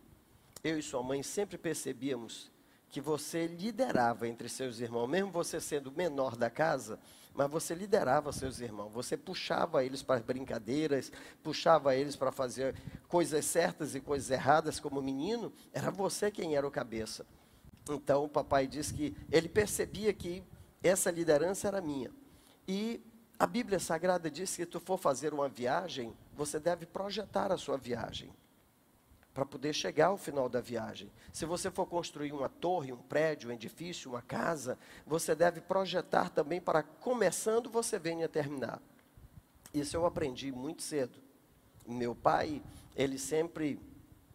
[0.63, 2.52] eu e sua mãe sempre percebíamos
[2.89, 6.99] que você liderava entre seus irmãos, mesmo você sendo menor da casa,
[7.34, 12.76] mas você liderava seus irmãos, você puxava eles para as brincadeiras, puxava eles para fazer
[13.08, 17.26] coisas certas e coisas erradas como menino, era você quem era o cabeça.
[17.89, 20.43] Então o papai disse que ele percebia que
[20.82, 22.12] essa liderança era minha.
[22.67, 23.02] E
[23.39, 27.58] a Bíblia Sagrada diz que se tu for fazer uma viagem, você deve projetar a
[27.58, 28.32] sua viagem
[29.34, 31.12] para poder chegar ao final da viagem.
[31.32, 36.30] Se você for construir uma torre, um prédio, um edifício, uma casa, você deve projetar
[36.30, 38.80] também para começando você venha terminar.
[39.74, 41.17] Isso eu aprendi muito cedo.
[41.88, 42.62] Meu pai,
[42.96, 43.80] ele sempre,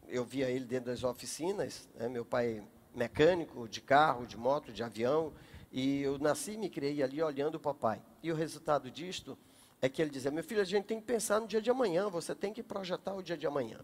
[0.08, 2.08] eu via ele dentro das oficinas, né?
[2.08, 5.32] meu pai mecânico de carro, de moto, de avião,
[5.70, 8.02] e eu nasci e me criei ali olhando o papai.
[8.20, 9.38] E o resultado disto
[9.80, 12.08] é que ele dizia: meu filho, a gente tem que pensar no dia de amanhã,
[12.08, 13.78] você tem que projetar o dia de amanhã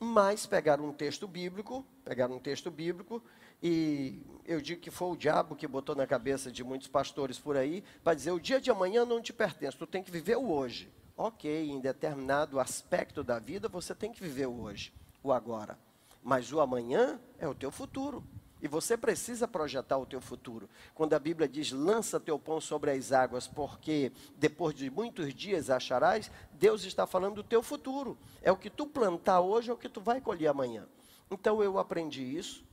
[0.00, 3.22] mas pegaram um texto bíblico, pegaram um texto bíblico,
[3.62, 7.54] e eu digo que foi o diabo que botou na cabeça de muitos pastores por
[7.54, 10.50] aí, para dizer, o dia de amanhã não te pertence, tu tem que viver o
[10.50, 10.90] hoje.
[11.14, 14.90] Ok, em determinado aspecto da vida, você tem que viver o hoje,
[15.22, 15.78] o agora.
[16.22, 18.24] Mas o amanhã é o teu futuro.
[18.62, 20.68] E você precisa projetar o teu futuro.
[20.94, 25.70] Quando a Bíblia diz, lança teu pão sobre as águas, porque depois de muitos dias
[25.70, 28.18] acharás, Deus está falando do teu futuro.
[28.42, 30.86] É o que tu plantar hoje, é o que tu vai colher amanhã.
[31.30, 32.64] Então eu aprendi isso.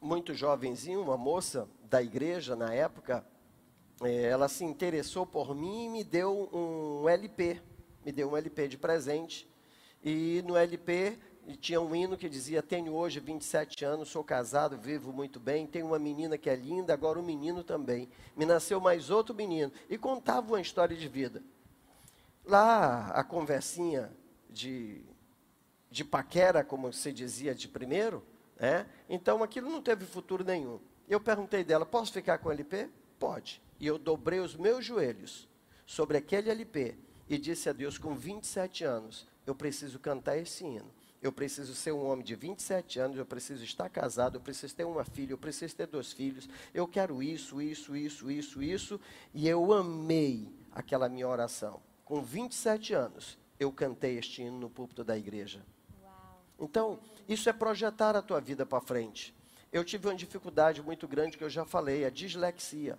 [0.00, 3.24] Muito jovenzinho, uma moça da igreja na época,
[4.02, 7.60] é, ela se interessou por mim e me deu um LP.
[8.04, 9.48] Me deu um LP de presente.
[10.02, 11.18] E no LP
[11.50, 15.66] e tinha um hino que dizia: Tenho hoje 27 anos, sou casado, vivo muito bem,
[15.66, 18.08] tenho uma menina que é linda, agora um menino também.
[18.36, 19.72] Me nasceu mais outro menino.
[19.88, 21.42] E contava uma história de vida.
[22.44, 24.12] Lá, a conversinha
[24.48, 25.02] de,
[25.90, 28.24] de paquera, como se dizia de primeiro,
[28.56, 28.86] né?
[29.08, 30.78] então aquilo não teve futuro nenhum.
[31.08, 32.88] Eu perguntei dela: Posso ficar com o LP?
[33.18, 33.60] Pode.
[33.80, 35.48] E eu dobrei os meus joelhos
[35.84, 36.94] sobre aquele LP
[37.28, 41.92] e disse a Deus, com 27 anos, eu preciso cantar esse hino eu preciso ser
[41.92, 45.38] um homem de 27 anos, eu preciso estar casado, eu preciso ter uma filha, eu
[45.38, 49.00] preciso ter dois filhos, eu quero isso, isso, isso, isso, isso,
[49.34, 51.80] e eu amei aquela minha oração.
[52.04, 55.64] Com 27 anos, eu cantei este hino no púlpito da igreja.
[56.58, 59.34] Então, isso é projetar a tua vida para frente.
[59.72, 62.98] Eu tive uma dificuldade muito grande que eu já falei, a dislexia.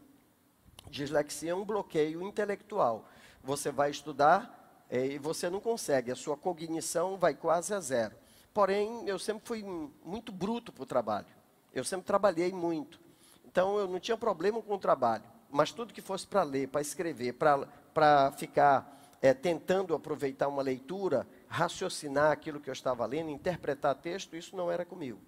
[0.89, 3.07] Dislexia é um bloqueio intelectual.
[3.43, 4.60] Você vai estudar,
[4.91, 8.13] e você não consegue, a sua cognição vai quase a zero.
[8.53, 9.63] Porém, eu sempre fui
[10.03, 11.27] muito bruto para o trabalho.
[11.73, 12.99] Eu sempre trabalhei muito.
[13.45, 15.23] Então, eu não tinha problema com o trabalho.
[15.49, 21.25] Mas tudo que fosse para ler, para escrever, para ficar é, tentando aproveitar uma leitura,
[21.47, 25.19] raciocinar aquilo que eu estava lendo, interpretar texto, isso não era comigo.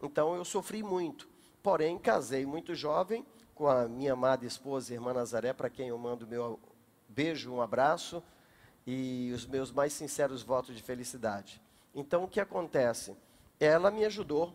[0.00, 1.28] Então, eu sofri muito.
[1.60, 6.28] Porém, casei muito jovem com a minha amada esposa, irmã Nazaré, para quem eu mando
[6.28, 6.60] meu
[7.08, 8.22] beijo, um abraço
[8.86, 11.60] e os meus mais sinceros votos de felicidade.
[11.94, 13.16] Então, o que acontece?
[13.58, 14.54] Ela me ajudou,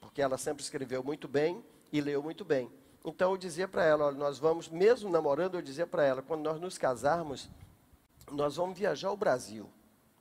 [0.00, 2.70] porque ela sempre escreveu muito bem e leu muito bem.
[3.04, 6.42] Então, eu dizia para ela: olha, nós vamos, mesmo namorando, eu dizia para ela: quando
[6.42, 7.48] nós nos casarmos,
[8.30, 9.68] nós vamos viajar o Brasil,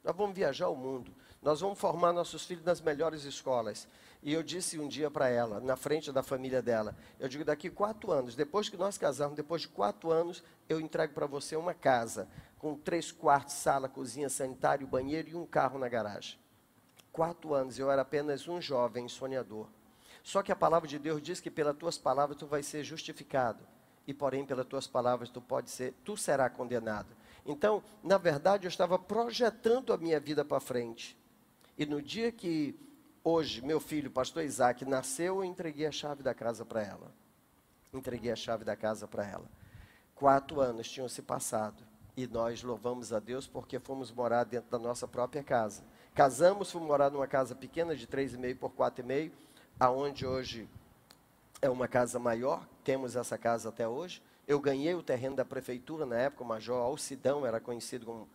[0.03, 3.87] nós vamos viajar o mundo, nós vamos formar nossos filhos nas melhores escolas.
[4.21, 7.69] E eu disse um dia para ela, na frente da família dela, eu digo, daqui
[7.69, 11.73] quatro anos, depois que nós casarmos, depois de quatro anos, eu entrego para você uma
[11.73, 12.27] casa
[12.57, 16.39] com três quartos, sala, cozinha, sanitário, banheiro e um carro na garagem.
[17.11, 19.67] Quatro anos, eu era apenas um jovem sonhador.
[20.23, 23.63] Só que a palavra de Deus diz que pelas tuas palavras tu vai ser justificado
[24.05, 27.15] e porém pelas tuas palavras tu pode ser, tu será condenado.
[27.45, 31.17] Então, na verdade, eu estava projetando a minha vida para frente.
[31.77, 32.75] E no dia que
[33.27, 37.11] hoje meu filho, pastor Isaac, nasceu, eu entreguei a chave da casa para ela.
[37.93, 39.45] Entreguei a chave da casa para ela.
[40.15, 41.83] Quatro anos tinham se passado
[42.15, 45.83] e nós louvamos a Deus porque fomos morar dentro da nossa própria casa.
[46.15, 49.31] Casamos, fomos morar numa casa pequena de 3,5 por 4,5,
[49.77, 50.67] aonde hoje
[51.61, 54.21] é uma casa maior, temos essa casa até hoje.
[54.47, 58.29] Eu ganhei o terreno da prefeitura, na época o Major Alcidão, era conhecido como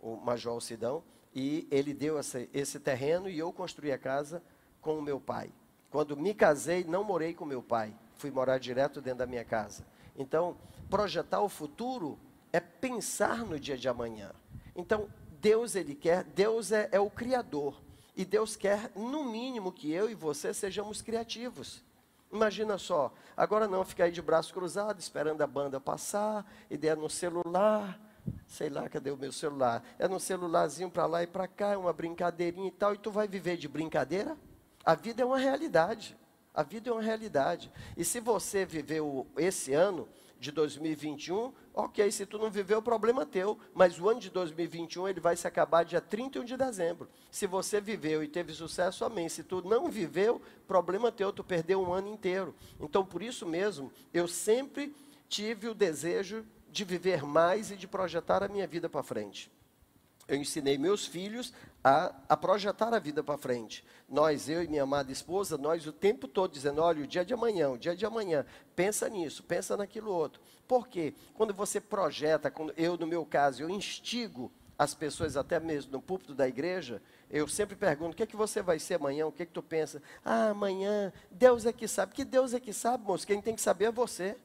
[0.00, 4.42] o Major Alcidão, e ele deu esse, esse terreno e eu construí a casa
[4.80, 5.50] com o meu pai.
[5.90, 9.84] Quando me casei, não morei com meu pai, fui morar direto dentro da minha casa.
[10.16, 10.56] Então,
[10.90, 12.18] projetar o futuro
[12.52, 14.32] é pensar no dia de amanhã.
[14.76, 15.08] Então,
[15.40, 17.80] Deus ele quer, Deus é, é o criador.
[18.14, 21.82] E Deus quer, no mínimo, que eu e você sejamos criativos.
[22.30, 27.08] Imagina só, agora não ficar aí de braço cruzado, esperando a banda passar, ideia no
[27.10, 27.98] celular,
[28.46, 29.82] sei lá, cadê o meu celular?
[29.98, 33.10] É no celularzinho para lá e para cá, é uma brincadeirinha e tal, e tu
[33.10, 34.36] vai viver de brincadeira?
[34.84, 36.16] A vida é uma realidade.
[36.54, 37.72] A vida é uma realidade.
[37.96, 40.08] E se você viveu esse ano
[40.38, 43.58] de 2021, ok, se tu não viveu, problema é teu.
[43.72, 47.08] Mas o ano de 2021, ele vai se acabar dia 31 de dezembro.
[47.30, 49.28] Se você viveu e teve sucesso, amém.
[49.28, 52.54] Se tu não viveu, problema teu, tu perdeu um ano inteiro.
[52.80, 54.94] Então, por isso mesmo, eu sempre
[55.28, 59.50] tive o desejo de viver mais e de projetar a minha vida para frente
[60.28, 63.84] eu ensinei meus filhos a, a projetar a vida para frente.
[64.08, 67.34] Nós, eu e minha amada esposa, nós o tempo todo dizendo: olha, o dia de
[67.34, 70.40] amanhã, o dia de amanhã, pensa nisso, pensa naquilo outro.
[70.66, 71.14] Por quê?
[71.34, 76.00] Quando você projeta, quando eu, no meu caso, eu instigo as pessoas, até mesmo no
[76.00, 79.26] púlpito da igreja, eu sempre pergunto: o que é que você vai ser amanhã?
[79.26, 80.02] O que é que tu pensa?
[80.24, 82.14] Ah, amanhã, Deus é que sabe.
[82.14, 83.26] Que Deus é que sabe, moço?
[83.26, 84.36] Quem tem que saber é você.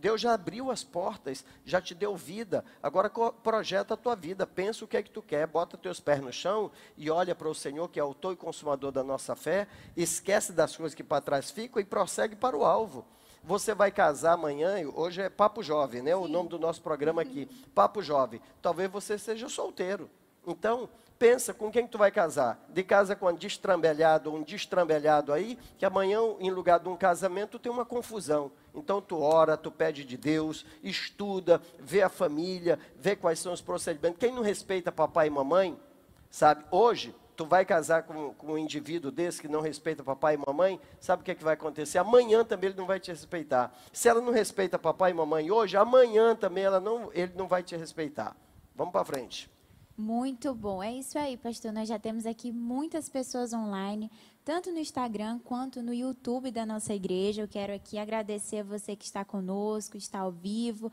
[0.00, 2.64] Deus já abriu as portas, já te deu vida.
[2.82, 6.20] Agora projeta a tua vida, pensa o que é que tu quer, bota teus pés
[6.20, 9.68] no chão e olha para o Senhor, que é autor e consumador da nossa fé,
[9.94, 13.04] esquece das coisas que para trás ficam e prossegue para o alvo.
[13.44, 16.16] Você vai casar amanhã, hoje é Papo Jovem, né?
[16.16, 18.40] O nome do nosso programa aqui, Papo Jovem.
[18.62, 20.10] Talvez você seja solteiro.
[20.46, 20.88] Então,
[21.20, 22.58] pensa com quem tu vai casar.
[22.70, 26.96] De casa com um destrambelhado ou um destrambelhado aí, que amanhã, em lugar de um
[26.96, 28.50] casamento, tem uma confusão.
[28.74, 33.60] Então tu ora, tu pede de Deus, estuda, vê a família, vê quais são os
[33.60, 34.18] procedimentos.
[34.18, 35.78] Quem não respeita papai e mamãe,
[36.30, 40.38] sabe, hoje tu vai casar com, com um indivíduo desse que não respeita papai e
[40.38, 41.98] mamãe, sabe o que, é que vai acontecer?
[41.98, 43.76] Amanhã também ele não vai te respeitar.
[43.92, 47.62] Se ela não respeita papai e mamãe hoje, amanhã também ela não, ele não vai
[47.62, 48.34] te respeitar.
[48.74, 49.50] Vamos para frente.
[50.00, 50.82] Muito bom.
[50.82, 51.72] É isso aí, pastor.
[51.72, 54.10] Nós já temos aqui muitas pessoas online,
[54.42, 57.42] tanto no Instagram quanto no YouTube da nossa igreja.
[57.42, 60.90] Eu quero aqui agradecer a você que está conosco, está ao vivo.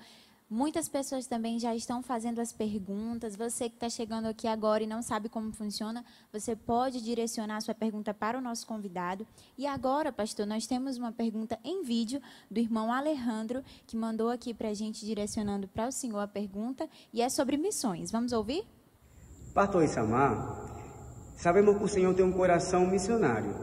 [0.49, 3.37] Muitas pessoas também já estão fazendo as perguntas.
[3.37, 7.61] Você que está chegando aqui agora e não sabe como funciona, você pode direcionar a
[7.61, 9.25] sua pergunta para o nosso convidado.
[9.57, 14.53] E agora, pastor, nós temos uma pergunta em vídeo do irmão Alejandro, que mandou aqui
[14.53, 18.11] para a gente, direcionando para o senhor a pergunta, e é sobre missões.
[18.11, 18.65] Vamos ouvir?
[19.57, 20.55] Pastor Isamar,
[21.35, 23.55] sabemos que o Senhor tem um coração missionário.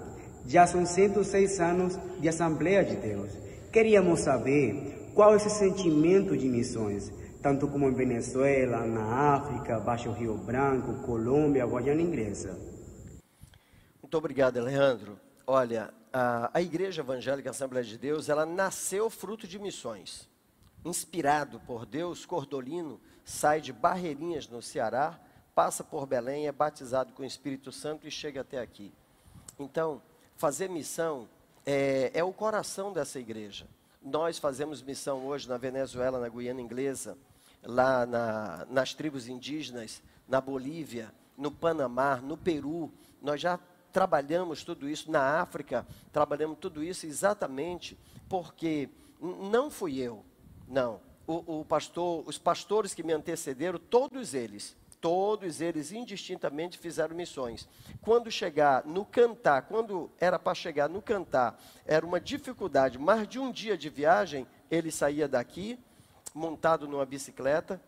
[0.44, 3.30] Já são 106 anos de Assembleia de Deus.
[3.72, 10.10] Queríamos saber qual é esse sentimento de missões, tanto como em Venezuela, na África, Baixo
[10.10, 12.58] Rio Branco, Colômbia, Guiana Inglesa.
[14.02, 15.16] Muito obrigado, Alejandro.
[15.46, 20.28] Olha, a, a Igreja Evangélica Assembleia de Deus, ela nasceu fruto de missões.
[20.84, 25.20] Inspirado por Deus, Cordolino sai de Barreirinhas, no Ceará,
[25.54, 28.92] passa por Belém, é batizado com o Espírito Santo e chega até aqui.
[29.58, 30.02] Então,
[30.36, 31.28] fazer missão
[31.64, 33.66] é, é o coração dessa igreja.
[34.02, 37.16] Nós fazemos missão hoje na Venezuela, na Guiana Inglesa,
[37.62, 42.92] lá na, nas tribos indígenas, na Bolívia, no Panamá, no Peru.
[43.22, 43.58] Nós já
[43.92, 47.96] trabalhamos tudo isso na África, trabalhamos tudo isso exatamente
[48.28, 48.88] porque
[49.20, 50.24] não fui eu,
[50.68, 51.00] não.
[51.26, 57.68] O, o pastor, os pastores que me antecederam, todos eles Todos eles indistintamente fizeram missões.
[58.00, 63.38] Quando chegar no cantar, quando era para chegar no cantar, era uma dificuldade, mais de
[63.38, 65.78] um dia de viagem, ele saía daqui,
[66.32, 67.78] montado numa bicicleta,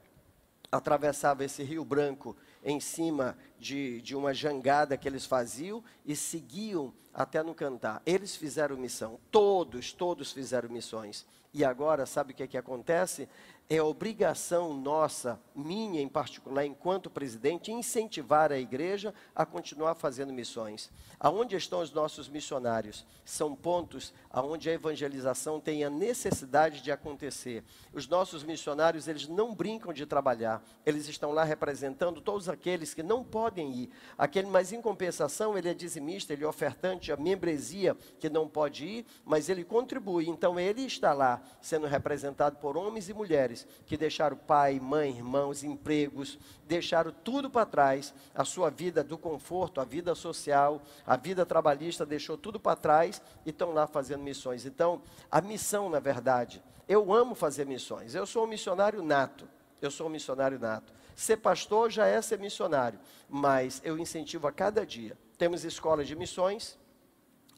[0.71, 6.93] atravessava esse Rio Branco em cima de, de uma jangada que eles faziam e seguiam
[7.15, 8.03] até no cantar.
[8.05, 11.25] Eles fizeram missão, todos, todos fizeram missões.
[11.55, 13.27] E agora, sabe o que, é que acontece?
[13.69, 20.91] É obrigação nossa, minha em particular, enquanto presidente, incentivar a igreja a continuar fazendo missões.
[21.19, 23.05] Aonde estão os nossos missionários?
[23.25, 27.65] São pontos aonde a evangelização tem a necessidade de acontecer.
[27.93, 30.63] Os nossos missionários, eles não brincam de trabalhar.
[30.85, 33.91] Eles estão lá representando todos aqueles que não podem ir.
[34.17, 38.87] Aquele, mas em compensação, ele é dizimista, ele é ofertante, a membresia que não pode
[38.87, 40.29] ir, mas ele contribui.
[40.29, 43.56] Então ele está lá sendo representado por homens e mulheres
[43.87, 49.81] que deixaram pai, mãe, irmãos, empregos, deixaram tudo para trás, a sua vida do conforto,
[49.81, 54.67] a vida social, a vida trabalhista, deixou tudo para trás e estão lá fazendo missões.
[54.67, 58.15] Então, a missão, na verdade, eu amo fazer missões.
[58.15, 59.49] Eu sou um missionário nato.
[59.81, 60.93] Eu sou um missionário nato.
[61.15, 65.17] Ser pastor já é ser missionário, mas eu incentivo a cada dia.
[65.39, 66.79] Temos escolas de missões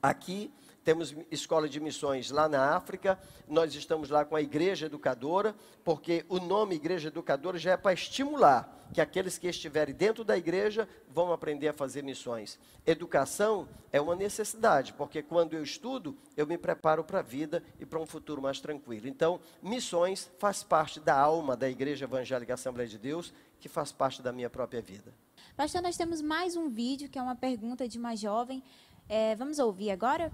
[0.03, 0.53] aqui
[0.85, 6.25] temos escola de missões lá na África, nós estamos lá com a Igreja Educadora, porque
[6.29, 10.89] o nome Igreja Educadora já é para estimular que aqueles que estiverem dentro da igreja
[11.09, 12.59] vão aprender a fazer missões.
[12.87, 17.87] Educação é uma necessidade, porque quando eu estudo, eu me preparo para a vida e
[17.87, 19.07] para um futuro mais tranquilo.
[19.07, 24.23] Então, missões faz parte da alma da Igreja Evangélica Assembleia de Deus, que faz parte
[24.23, 25.13] da minha própria vida.
[25.57, 28.63] Pastor, nós temos mais um vídeo que é uma pergunta de uma jovem.
[29.09, 30.31] É, vamos ouvir agora?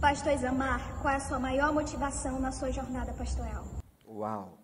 [0.00, 3.64] Pastor Isamar, qual é a sua maior motivação na sua jornada pastoral?
[4.06, 4.56] Uau!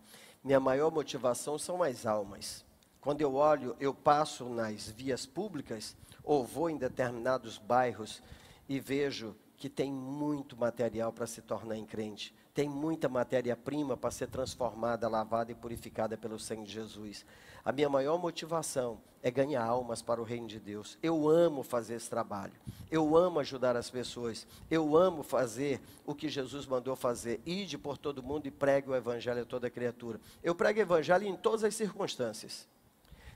[0.44, 2.64] Minha maior motivação são as almas.
[3.00, 8.22] Quando eu olho, eu passo nas vias públicas ou vou em determinados bairros
[8.68, 12.32] e vejo que tem muito material para se tornar em crente.
[12.54, 17.26] Tem muita matéria-prima para ser transformada, lavada e purificada pelo sangue de Jesus.
[17.64, 20.96] A minha maior motivação é ganhar almas para o reino de Deus.
[21.02, 22.52] Eu amo fazer esse trabalho.
[22.88, 24.46] Eu amo ajudar as pessoas.
[24.70, 27.40] Eu amo fazer o que Jesus mandou fazer.
[27.44, 30.20] Ide por todo mundo e pregue o evangelho a toda criatura.
[30.40, 32.68] Eu prego o evangelho em todas as circunstâncias.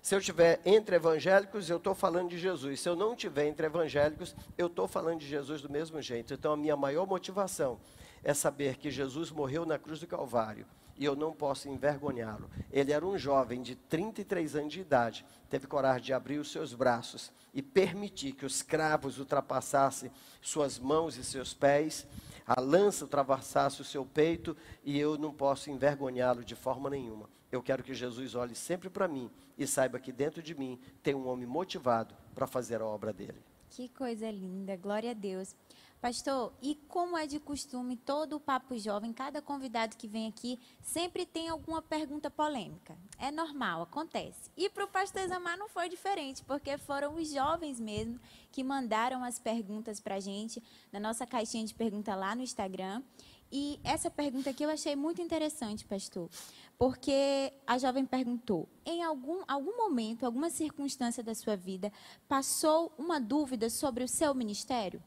[0.01, 2.81] Se eu estiver entre evangélicos, eu estou falando de Jesus.
[2.81, 6.33] Se eu não estiver entre evangélicos, eu estou falando de Jesus do mesmo jeito.
[6.33, 7.81] Então, a minha maior motivação
[8.23, 10.67] é saber que Jesus morreu na cruz do Calvário
[10.99, 12.51] e eu não posso envergonhá-lo.
[12.73, 16.75] Ele era um jovem de 33 anos de idade, teve coragem de abrir os seus
[16.75, 20.11] braços e permitir que os cravos ultrapassassem
[20.43, 22.07] suas mãos e seus pés,
[22.45, 27.29] a lança ultrapassasse o seu peito, e eu não posso envergonhá-lo de forma nenhuma.
[27.51, 31.15] Eu quero que Jesus olhe sempre para mim e saiba que dentro de mim tem
[31.15, 33.41] um homem motivado para fazer a obra dele.
[33.71, 35.55] Que coisa linda, glória a Deus.
[36.01, 40.57] Pastor, e como é de costume, todo o Papo Jovem, cada convidado que vem aqui,
[40.81, 42.97] sempre tem alguma pergunta polêmica.
[43.19, 44.49] É normal, acontece.
[44.57, 48.21] E para o pastor Zamar não foi diferente, porque foram os jovens mesmo
[48.53, 53.03] que mandaram as perguntas para a gente na nossa caixinha de pergunta lá no Instagram.
[53.51, 56.31] E essa pergunta aqui eu achei muito interessante, pastor,
[56.79, 61.91] porque a jovem perguntou: em algum, algum momento, alguma circunstância da sua vida,
[62.29, 65.03] passou uma dúvida sobre o seu ministério?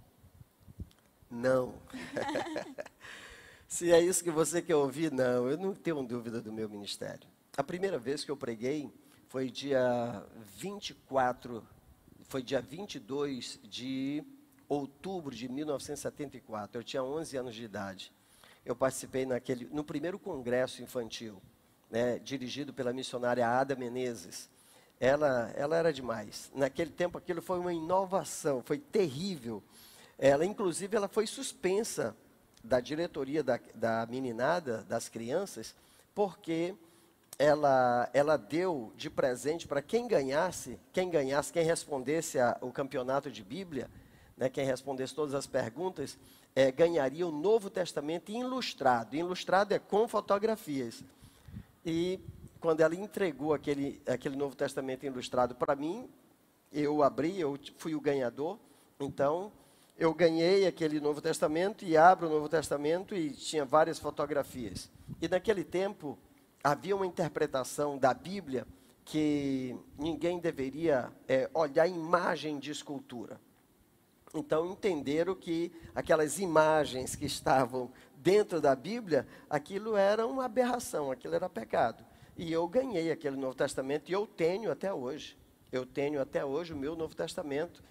[1.31, 1.73] Não.
[3.65, 5.47] Se é isso que você quer ouvir, não.
[5.47, 7.25] Eu não tenho dúvida do meu ministério.
[7.55, 8.91] A primeira vez que eu preguei
[9.29, 10.25] foi dia
[10.57, 11.65] 24,
[12.27, 14.23] foi dia 22 de
[14.67, 16.79] outubro de 1974.
[16.79, 18.11] Eu tinha 11 anos de idade.
[18.65, 21.41] Eu participei naquele, no primeiro congresso infantil,
[21.89, 24.49] né, dirigido pela missionária Ada Menezes.
[24.99, 26.51] Ela, ela era demais.
[26.53, 29.63] Naquele tempo aquilo foi uma inovação, foi terrível
[30.21, 32.15] ela, inclusive, ela foi suspensa
[32.63, 35.75] da diretoria da, da meninada, das crianças,
[36.13, 36.75] porque
[37.39, 43.31] ela, ela deu de presente para quem ganhasse, quem ganhasse, quem respondesse a, o campeonato
[43.31, 43.89] de Bíblia,
[44.38, 46.19] né, quem respondesse todas as perguntas,
[46.55, 49.15] é, ganharia o Novo Testamento ilustrado.
[49.15, 51.03] Ilustrado é com fotografias.
[51.84, 52.19] E
[52.60, 56.07] quando ela entregou aquele, aquele Novo Testamento ilustrado para mim,
[56.71, 58.60] eu abri, eu fui o ganhador.
[58.99, 59.51] Então,
[60.01, 64.89] eu ganhei aquele Novo Testamento e abro o Novo Testamento e tinha várias fotografias.
[65.21, 66.17] E naquele tempo
[66.63, 68.65] havia uma interpretação da Bíblia
[69.05, 73.39] que ninguém deveria é, olhar imagem de escultura.
[74.33, 81.35] Então entenderam que aquelas imagens que estavam dentro da Bíblia, aquilo era uma aberração, aquilo
[81.35, 82.03] era pecado.
[82.35, 85.37] E eu ganhei aquele Novo Testamento e eu tenho até hoje.
[85.71, 87.83] Eu tenho até hoje o meu Novo Testamento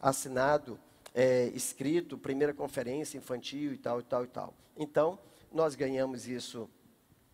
[0.00, 0.76] assinado
[1.14, 4.54] é, escrito, primeira conferência infantil e tal, e tal, e tal.
[4.76, 5.18] Então,
[5.52, 6.68] nós ganhamos isso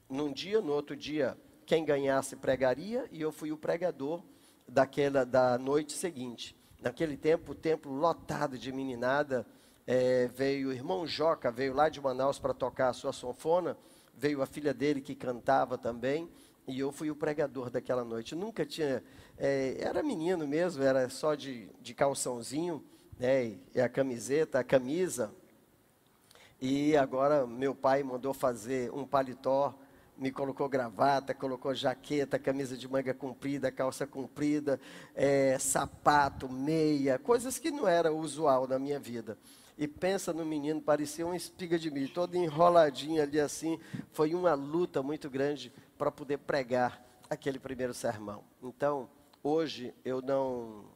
[0.08, 1.36] num dia, no outro dia,
[1.66, 4.22] quem ganhasse pregaria, e eu fui o pregador
[4.66, 6.56] daquela da noite seguinte.
[6.80, 9.46] Naquele tempo, o templo lotado de meninada,
[9.86, 13.76] é, veio o irmão Joca, veio lá de Manaus para tocar a sua sanfona,
[14.14, 16.28] veio a filha dele que cantava também,
[16.66, 18.34] e eu fui o pregador daquela noite.
[18.34, 19.02] Nunca tinha,
[19.38, 22.84] é, era menino mesmo, era só de, de calçãozinho,
[23.18, 25.32] né, e a camiseta, a camisa.
[26.60, 29.74] E agora meu pai mandou fazer um paletó
[30.18, 34.80] me colocou gravata, colocou jaqueta, camisa de manga comprida, calça comprida,
[35.14, 39.38] é, sapato, meia, coisas que não era usual na minha vida.
[39.78, 43.78] E pensa no menino, parecia uma espiga de milho, todo enroladinho ali assim.
[44.10, 47.00] Foi uma luta muito grande para poder pregar
[47.30, 48.42] aquele primeiro sermão.
[48.60, 49.08] Então,
[49.40, 50.86] hoje eu não,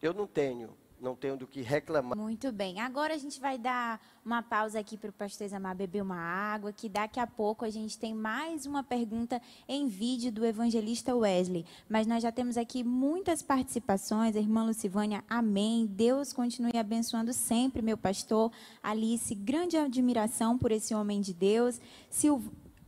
[0.00, 0.70] eu não tenho
[1.02, 2.16] não tenho do que reclamar.
[2.16, 2.80] Muito bem.
[2.80, 6.72] Agora a gente vai dar uma pausa aqui para o pastor Isamar beber uma água,
[6.72, 11.66] que daqui a pouco a gente tem mais uma pergunta em vídeo do evangelista Wesley.
[11.88, 14.36] Mas nós já temos aqui muitas participações.
[14.36, 15.86] A irmã Lucivânia, amém.
[15.86, 18.52] Deus continue abençoando sempre, meu pastor.
[18.82, 21.80] Alice, grande admiração por esse homem de Deus.
[22.08, 22.38] Sil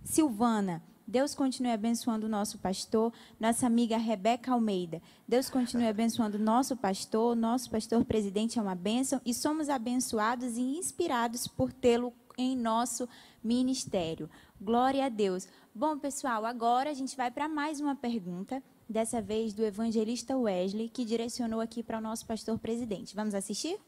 [0.05, 5.03] Silvana, Deus continue abençoando o nosso pastor, nossa amiga Rebeca Almeida.
[5.29, 10.57] Deus continue abençoando o nosso pastor, nosso pastor presidente é uma bênção e somos abençoados
[10.57, 13.09] e inspirados por tê-lo em nosso
[13.43, 14.29] ministério.
[14.61, 15.47] Glória a Deus.
[15.75, 20.89] Bom, pessoal, agora a gente vai para mais uma pergunta, dessa vez do evangelista Wesley,
[20.89, 23.15] que direcionou aqui para o nosso pastor presidente.
[23.15, 23.79] Vamos assistir?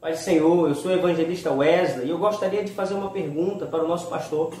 [0.00, 3.84] Pai Senhor, eu sou o evangelista Wesley e eu gostaria de fazer uma pergunta para
[3.84, 4.52] o nosso pastor.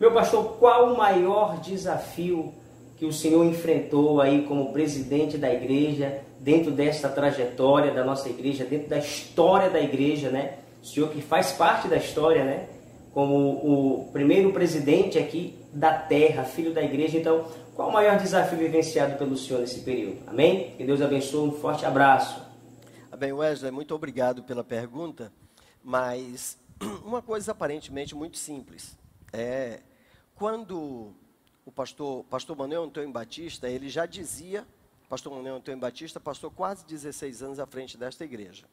[0.00, 2.54] Meu pastor, qual o maior desafio
[2.96, 8.64] que o senhor enfrentou aí como presidente da igreja, dentro desta trajetória da nossa igreja,
[8.64, 10.58] dentro da história da igreja, né?
[10.82, 12.68] O senhor que faz parte da história, né?
[13.12, 17.18] Como o primeiro presidente aqui da terra, filho da igreja.
[17.18, 20.18] Então, qual o maior desafio vivenciado pelo senhor nesse período?
[20.26, 20.74] Amém?
[20.76, 21.48] Que Deus abençoe.
[21.48, 22.40] Um forte abraço.
[23.10, 23.70] Amém, Wesley.
[23.72, 25.32] Muito obrigado pela pergunta.
[25.82, 26.58] Mas
[27.04, 28.96] uma coisa aparentemente muito simples.
[29.32, 29.80] É
[30.38, 31.12] quando
[31.66, 34.64] o pastor, pastor Manuel Antônio Batista, ele já dizia,
[35.08, 38.64] pastor Manuel Antônio Batista passou quase 16 anos à frente desta igreja.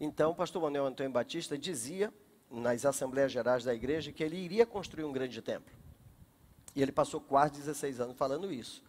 [0.00, 2.12] Então, pastor Manuel Antônio Batista dizia
[2.50, 5.70] nas Assembleias Gerais da igreja que ele iria construir um grande templo.
[6.74, 8.82] E ele passou quase 16 anos falando isso.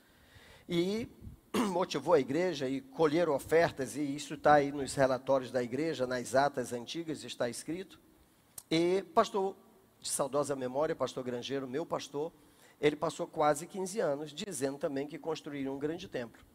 [0.70, 1.10] E
[1.70, 6.34] motivou a igreja e colheram ofertas, e isso está aí nos relatórios da igreja, nas
[6.34, 8.00] atas antigas, está escrito.
[8.72, 9.56] E pastor
[10.06, 12.32] de saudosa memória, pastor Grangeiro, meu pastor,
[12.80, 16.46] ele passou quase 15 anos dizendo também que construíram um grande templo.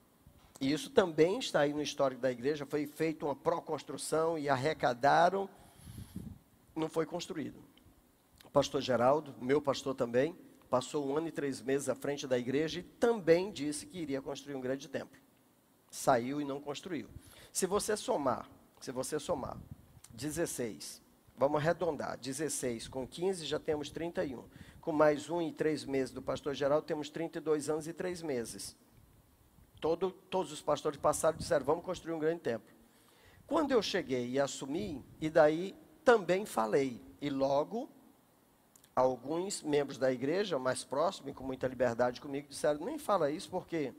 [0.60, 5.50] E isso também está aí no histórico da igreja, foi feita uma pró-construção e arrecadaram,
[6.76, 7.58] não foi construído.
[8.44, 10.36] O pastor Geraldo, meu pastor também,
[10.68, 14.22] passou um ano e três meses à frente da igreja e também disse que iria
[14.22, 15.18] construir um grande templo.
[15.90, 17.08] Saiu e não construiu.
[17.52, 18.48] Se você somar,
[18.80, 19.56] se você somar
[20.12, 21.09] 16
[21.40, 22.18] Vamos arredondar.
[22.18, 24.44] 16 com 15 já temos 31.
[24.78, 28.76] Com mais um e três meses do pastor geral, temos 32 anos e três meses.
[29.80, 32.68] Todo, todos os pastores passaram e disseram: vamos construir um grande templo.
[33.46, 35.74] Quando eu cheguei e assumi, e daí
[36.04, 37.00] também falei.
[37.22, 37.88] E logo,
[38.94, 43.94] alguns membros da igreja mais próximos, com muita liberdade comigo, disseram: nem fala isso porque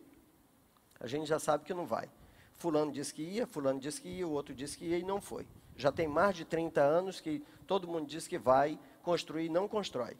[0.99, 2.07] a gente já sabe que não vai.
[2.53, 5.19] Fulano disse que ia, fulano disse que ia, o outro disse que ia e não
[5.19, 5.47] foi.
[5.75, 10.15] Já tem mais de 30 anos que todo mundo diz que vai construir não constrói.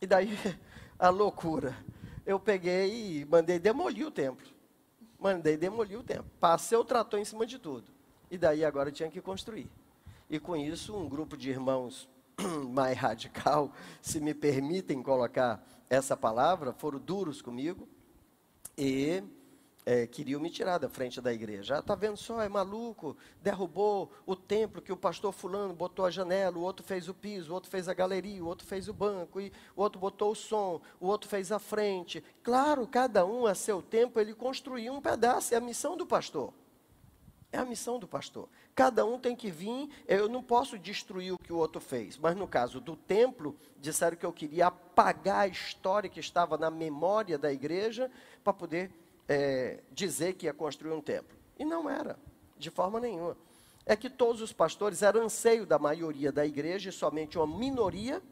[0.00, 0.36] E daí,
[0.98, 1.76] a loucura.
[2.24, 4.46] Eu peguei e mandei demolir o templo.
[5.18, 6.30] Mandei demolir o templo.
[6.38, 7.90] Passei o trator em cima de tudo.
[8.30, 9.70] E daí agora tinha que construir.
[10.30, 12.08] E com isso, um grupo de irmãos
[12.70, 17.86] mais radical, se me permitem colocar essa palavra, foram duros comigo.
[18.78, 19.22] E
[19.84, 21.78] é, queriam me tirar da frente da igreja.
[21.78, 26.10] Está ah, vendo só, é maluco, derrubou o templo que o pastor fulano botou a
[26.10, 28.94] janela, o outro fez o piso, o outro fez a galeria, o outro fez o
[28.94, 32.22] banco, e o outro botou o som, o outro fez a frente.
[32.42, 36.52] Claro, cada um a seu tempo, ele construiu um pedaço, é a missão do pastor.
[37.50, 38.48] É a missão do pastor.
[38.74, 39.90] Cada um tem que vir.
[40.08, 42.16] Eu não posso destruir o que o outro fez.
[42.16, 46.70] Mas no caso do templo, disseram que eu queria apagar a história que estava na
[46.70, 48.10] memória da igreja
[48.42, 48.90] para poder
[49.28, 51.36] é, dizer que ia construir um templo.
[51.58, 52.18] E não era,
[52.58, 53.36] de forma nenhuma.
[53.84, 58.22] É que todos os pastores eram anseio da maioria da igreja e somente uma minoria.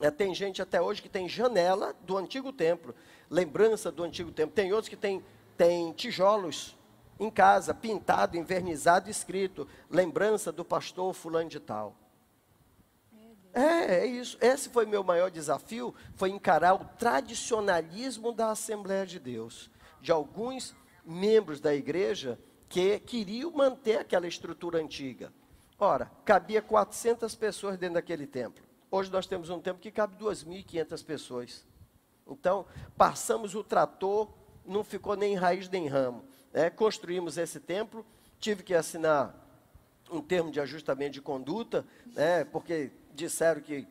[0.00, 2.94] É, tem gente até hoje que tem janela do antigo templo,
[3.28, 4.54] lembrança do antigo templo.
[4.54, 5.22] Tem outros que têm
[5.56, 6.74] tem tijolos
[7.18, 11.94] em casa, pintado, invernizado, escrito, lembrança do pastor fulano de tal.
[13.52, 14.38] É, é isso.
[14.40, 19.70] Esse foi meu maior desafio, foi encarar o tradicionalismo da Assembleia de Deus
[20.00, 20.74] de alguns
[21.04, 22.38] membros da igreja
[22.68, 25.32] que queriam manter aquela estrutura antiga.
[25.78, 28.62] Ora, cabia 400 pessoas dentro daquele templo.
[28.90, 31.66] Hoje nós temos um templo que cabe 2.500 pessoas.
[32.26, 34.28] Então, passamos o trator,
[34.64, 36.24] não ficou nem raiz nem ramo.
[36.52, 36.70] Né?
[36.70, 38.04] Construímos esse templo,
[38.38, 39.34] tive que assinar
[40.10, 41.84] um termo de ajustamento de conduta,
[42.14, 42.44] né?
[42.44, 43.86] porque disseram que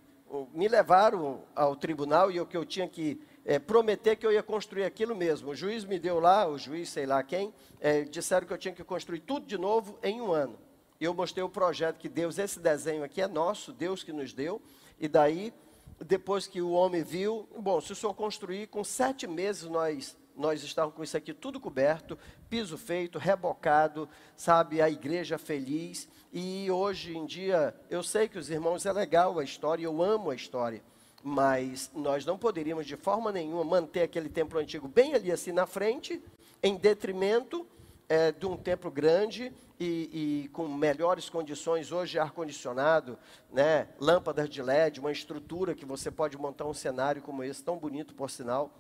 [0.54, 4.44] me levaram ao tribunal e eu que eu tinha que é, prometer que eu ia
[4.44, 5.50] construir aquilo mesmo.
[5.50, 8.76] O juiz me deu lá, o juiz sei lá quem, é, disseram que eu tinha
[8.76, 10.56] que construir tudo de novo em um ano.
[11.02, 14.62] Eu mostrei o projeto que Deus, esse desenho aqui é nosso, Deus que nos deu,
[15.00, 15.52] e daí,
[16.00, 20.64] depois que o homem viu, bom, se o senhor construir, com sete meses nós nós
[20.64, 22.18] estávamos com isso aqui tudo coberto,
[22.50, 26.08] piso feito, rebocado, sabe, a igreja feliz.
[26.32, 30.30] E hoje em dia, eu sei que os irmãos é legal a história, eu amo
[30.30, 30.82] a história,
[31.24, 35.66] mas nós não poderíamos de forma nenhuma manter aquele templo antigo bem ali assim na
[35.66, 36.22] frente,
[36.62, 37.66] em detrimento
[38.08, 43.18] é, de um templo grande e, e, com melhores condições, hoje ar-condicionado,
[43.52, 47.78] né, lâmpadas de LED, uma estrutura que você pode montar um cenário como esse, tão
[47.78, 48.72] bonito por sinal.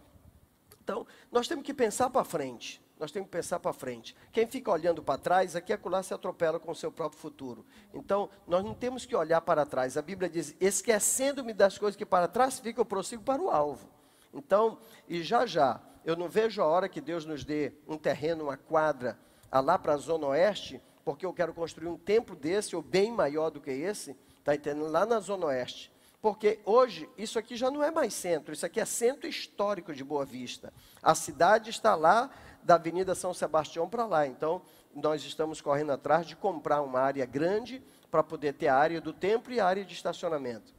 [0.83, 2.81] Então, nós temos que pensar para frente.
[2.99, 4.13] Nós temos que pensar para frente.
[4.31, 7.65] Quem fica olhando para trás, aqui acolá se atropela com o seu próprio futuro.
[7.93, 9.95] Então, nós não temos que olhar para trás.
[9.95, 13.89] A Bíblia diz: esquecendo-me das coisas que para trás ficam, eu prossigo para o alvo.
[14.33, 14.77] Então,
[15.07, 18.57] e já já, eu não vejo a hora que Deus nos dê um terreno, uma
[18.57, 19.17] quadra,
[19.51, 23.49] lá para a Zona Oeste, porque eu quero construir um templo desse, ou bem maior
[23.49, 24.91] do que esse, está entendendo?
[24.91, 25.91] Lá na Zona Oeste.
[26.21, 30.03] Porque hoje isso aqui já não é mais centro, isso aqui é centro histórico de
[30.03, 30.73] Boa Vista.
[31.01, 32.29] A cidade está lá
[32.63, 34.27] da Avenida São Sebastião para lá.
[34.27, 34.61] Então,
[34.93, 39.13] nós estamos correndo atrás de comprar uma área grande para poder ter a área do
[39.13, 40.73] templo e a área de estacionamento.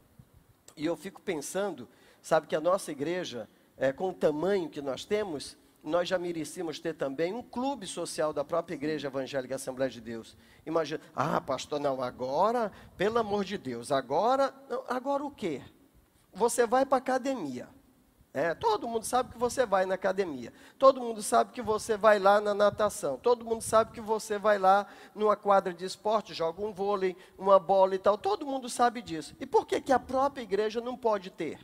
[0.77, 1.89] E eu fico pensando,
[2.21, 6.79] sabe que a nossa igreja, é, com o tamanho que nós temos, nós já merecíamos
[6.79, 10.37] ter também um clube social da própria Igreja Evangélica Assembleia de Deus.
[10.67, 14.55] Imagina, ah, pastor, não, agora, pelo amor de Deus, agora,
[14.89, 15.63] agora o quê?
[16.33, 17.69] Você vai para a academia.
[18.33, 20.53] É, todo mundo sabe que você vai na academia.
[20.79, 23.17] Todo mundo sabe que você vai lá na natação.
[23.17, 27.59] Todo mundo sabe que você vai lá numa quadra de esporte, joga um vôlei, uma
[27.59, 28.17] bola e tal.
[28.17, 29.35] Todo mundo sabe disso.
[29.41, 31.59] E por que, que a própria igreja não pode ter?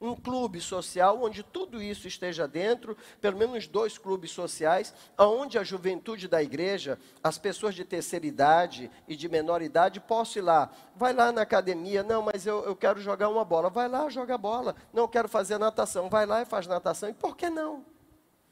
[0.00, 5.62] Um clube social onde tudo isso esteja dentro, pelo menos dois clubes sociais, onde a
[5.62, 10.70] juventude da igreja, as pessoas de terceira idade e de menor idade possam ir lá.
[10.96, 13.68] Vai lá na academia, não, mas eu, eu quero jogar uma bola.
[13.68, 14.74] Vai lá, joga bola.
[14.92, 16.08] Não, quero fazer natação.
[16.08, 17.10] Vai lá e faz natação.
[17.10, 17.84] E por que não?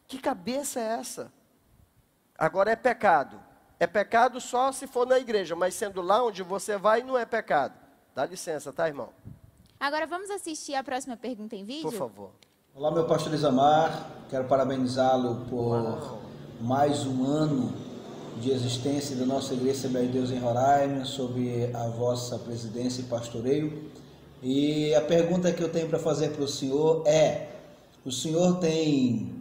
[0.07, 1.33] Que cabeça é essa?
[2.37, 3.41] Agora é pecado.
[3.81, 7.25] É pecado só se for na igreja, mas sendo lá onde você vai, não é
[7.25, 7.75] pecado.
[8.15, 9.13] Dá licença, tá, irmão?
[9.81, 11.83] Agora vamos assistir a próxima pergunta em vídeo?
[11.83, 12.31] Por favor.
[12.75, 14.11] Olá, meu pastor Isamar.
[14.29, 16.21] Quero parabenizá-lo por Uau.
[16.61, 17.73] mais um ano
[18.41, 23.05] de existência da nossa Igreja Assembleia de Deus em Roraima, sob a vossa presidência e
[23.05, 23.89] pastoreio.
[24.43, 27.49] E a pergunta que eu tenho para fazer para o senhor é:
[28.05, 29.33] o senhor tem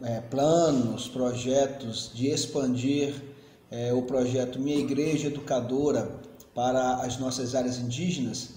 [0.00, 3.20] é, planos, projetos de expandir
[3.68, 6.08] é, o projeto Minha Igreja Educadora
[6.54, 8.55] para as nossas áreas indígenas?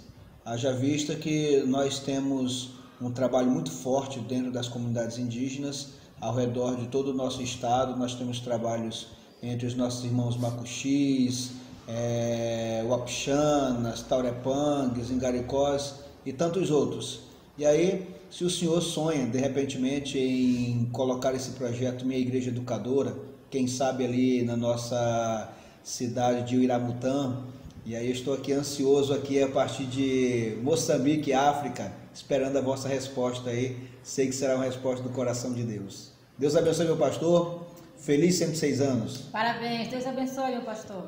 [0.50, 5.90] Haja vista que nós temos um trabalho muito forte dentro das comunidades indígenas,
[6.20, 9.10] ao redor de todo o nosso estado, nós temos trabalhos
[9.44, 11.52] entre os nossos irmãos Macuxis,
[11.88, 17.20] é, Wapixanas, Taurepangues, Ingaricós e tantos outros.
[17.56, 23.16] E aí, se o senhor sonha, de repentemente, em colocar esse projeto Minha Igreja Educadora,
[23.52, 27.38] quem sabe ali na nossa cidade de Uiramutã,
[27.90, 33.50] e aí estou aqui ansioso aqui a partir de Moçambique, África, esperando a vossa resposta
[33.50, 33.90] aí.
[34.04, 36.12] Sei que será uma resposta do coração de Deus.
[36.38, 37.66] Deus abençoe meu pastor.
[37.98, 39.18] Feliz 106 anos.
[39.32, 39.88] Parabéns.
[39.88, 41.08] Deus abençoe meu pastor.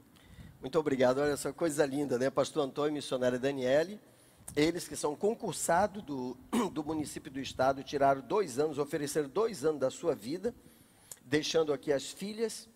[0.60, 1.16] Muito obrigado.
[1.16, 2.28] Olha essa coisa linda, né?
[2.28, 3.98] Pastor Antônio e missionária Daniele.
[4.54, 6.36] Eles que são concursados do,
[6.74, 10.54] do município do estado, tiraram dois anos, ofereceram dois anos da sua vida,
[11.24, 12.68] deixando aqui as filhas,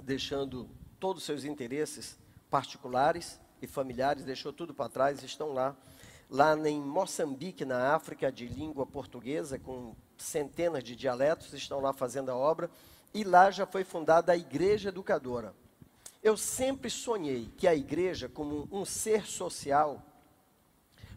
[0.00, 0.70] deixando
[1.00, 2.16] todos os seus interesses
[2.50, 5.76] particulares e familiares, deixou tudo para trás, estão lá.
[6.30, 12.30] Lá em Moçambique, na África, de língua portuguesa, com centenas de dialetos, estão lá fazendo
[12.30, 12.70] a obra.
[13.14, 15.54] E lá já foi fundada a Igreja Educadora.
[16.22, 20.02] Eu sempre sonhei que a igreja, como um ser social,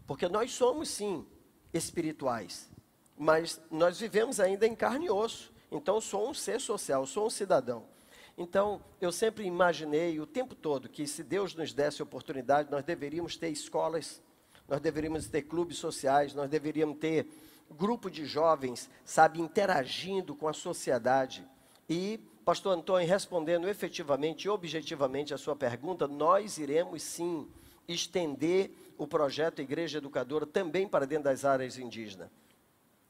[0.06, 1.26] porque nós somos sim
[1.72, 2.70] espirituais,
[3.18, 5.52] mas nós vivemos ainda em carne e osso.
[5.70, 7.91] Então, sou um ser social, sou um cidadão.
[8.36, 13.36] Então, eu sempre imaginei o tempo todo que se Deus nos desse oportunidade, nós deveríamos
[13.36, 14.22] ter escolas,
[14.66, 17.26] nós deveríamos ter clubes sociais, nós deveríamos ter
[17.70, 21.46] grupo de jovens, sabe, interagindo com a sociedade.
[21.88, 27.48] E, pastor Antônio, respondendo efetivamente e objetivamente a sua pergunta, nós iremos sim
[27.86, 32.30] estender o projeto Igreja Educadora também para dentro das áreas indígenas.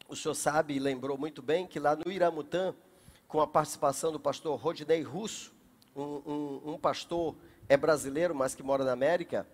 [0.08, 2.74] O senhor sabe e lembrou muito bem que lá no Iramutã,
[3.32, 5.54] com a participação do pastor Rodney Russo,
[5.96, 7.34] um, um, um pastor
[7.66, 9.46] é brasileiro, mas que mora na América,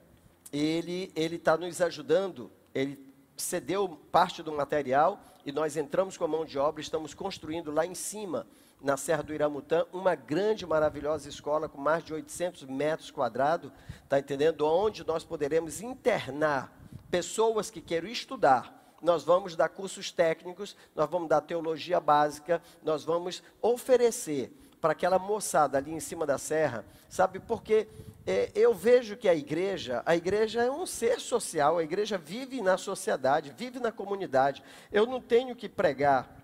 [0.52, 2.98] ele está nos ajudando, ele
[3.36, 7.86] cedeu parte do material e nós entramos com a mão de obra, estamos construindo lá
[7.86, 8.48] em cima,
[8.82, 13.70] na Serra do Iramutã, uma grande, maravilhosa escola com mais de 800 metros quadrados,
[14.02, 14.66] está entendendo?
[14.66, 16.76] Onde nós poderemos internar
[17.12, 18.77] pessoas que queiram estudar.
[19.01, 25.18] Nós vamos dar cursos técnicos, nós vamos dar teologia básica, nós vamos oferecer para aquela
[25.18, 27.40] moçada ali em cima da serra, sabe?
[27.40, 27.88] Porque
[28.26, 32.61] é, eu vejo que a igreja, a igreja é um ser social, a igreja vive
[32.61, 34.62] na sociedade, vive na comunidade.
[34.92, 36.38] Eu não tenho que pregar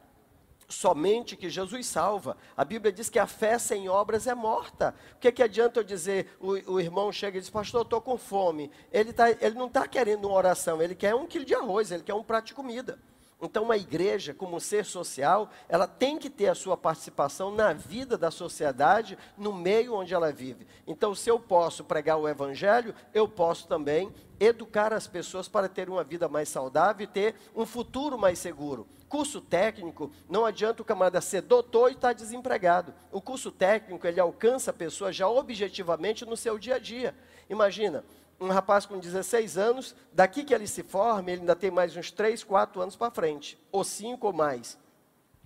[0.75, 2.37] somente que Jesus salva.
[2.57, 4.95] A Bíblia diz que a fé sem obras é morta.
[5.14, 8.18] O que, que adianta eu dizer, o, o irmão chega e diz, pastor, estou com
[8.18, 8.70] fome.
[8.93, 12.03] Ele, tá, ele não está querendo uma oração, ele quer um quilo de arroz, ele
[12.03, 12.99] quer um prato de comida.
[13.45, 18.16] Então, uma igreja, como ser social, ela tem que ter a sua participação na vida
[18.16, 20.66] da sociedade, no meio onde ela vive.
[20.87, 25.91] Então, se eu posso pregar o evangelho, eu posso também educar as pessoas para ter
[25.91, 28.87] uma vida mais saudável e ter um futuro mais seguro.
[29.15, 32.93] Curso técnico, não adianta o camarada ser doutor e estar tá desempregado.
[33.12, 37.15] O curso técnico, ele alcança a pessoa já objetivamente no seu dia a dia.
[37.49, 38.05] Imagina,
[38.41, 42.11] um rapaz com 16 anos, daqui que ele se forme, ele ainda tem mais uns
[42.11, 44.77] 3, 4 anos para frente, ou 5 ou mais.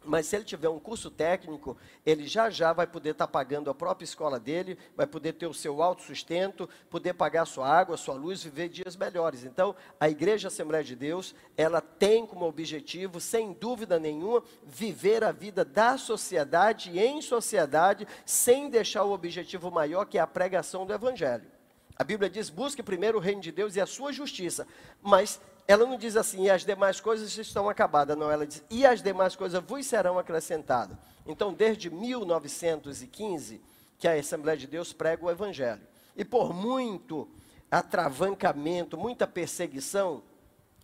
[0.04, 1.76] Mas se ele tiver um curso técnico,
[2.06, 5.46] ele já já vai poder estar tá pagando a própria escola dele, vai poder ter
[5.46, 9.44] o seu autossustento, poder pagar sua água, sua luz, viver dias melhores.
[9.44, 15.32] Então, a Igreja Assembleia de Deus, ela tem como objetivo, sem dúvida nenhuma, viver a
[15.32, 20.92] vida da sociedade em sociedade, sem deixar o objetivo maior, que é a pregação do
[20.92, 21.58] Evangelho.
[21.98, 24.66] A Bíblia diz: busque primeiro o reino de Deus e a sua justiça.
[25.02, 28.16] Mas ela não diz assim, e as demais coisas estão acabadas.
[28.16, 30.96] Não, ela diz, e as demais coisas vos serão acrescentadas.
[31.26, 33.60] Então, desde 1915,
[33.98, 35.86] que a Assembleia de Deus prega o Evangelho.
[36.16, 37.28] E por muito
[37.70, 40.22] atravancamento, muita perseguição,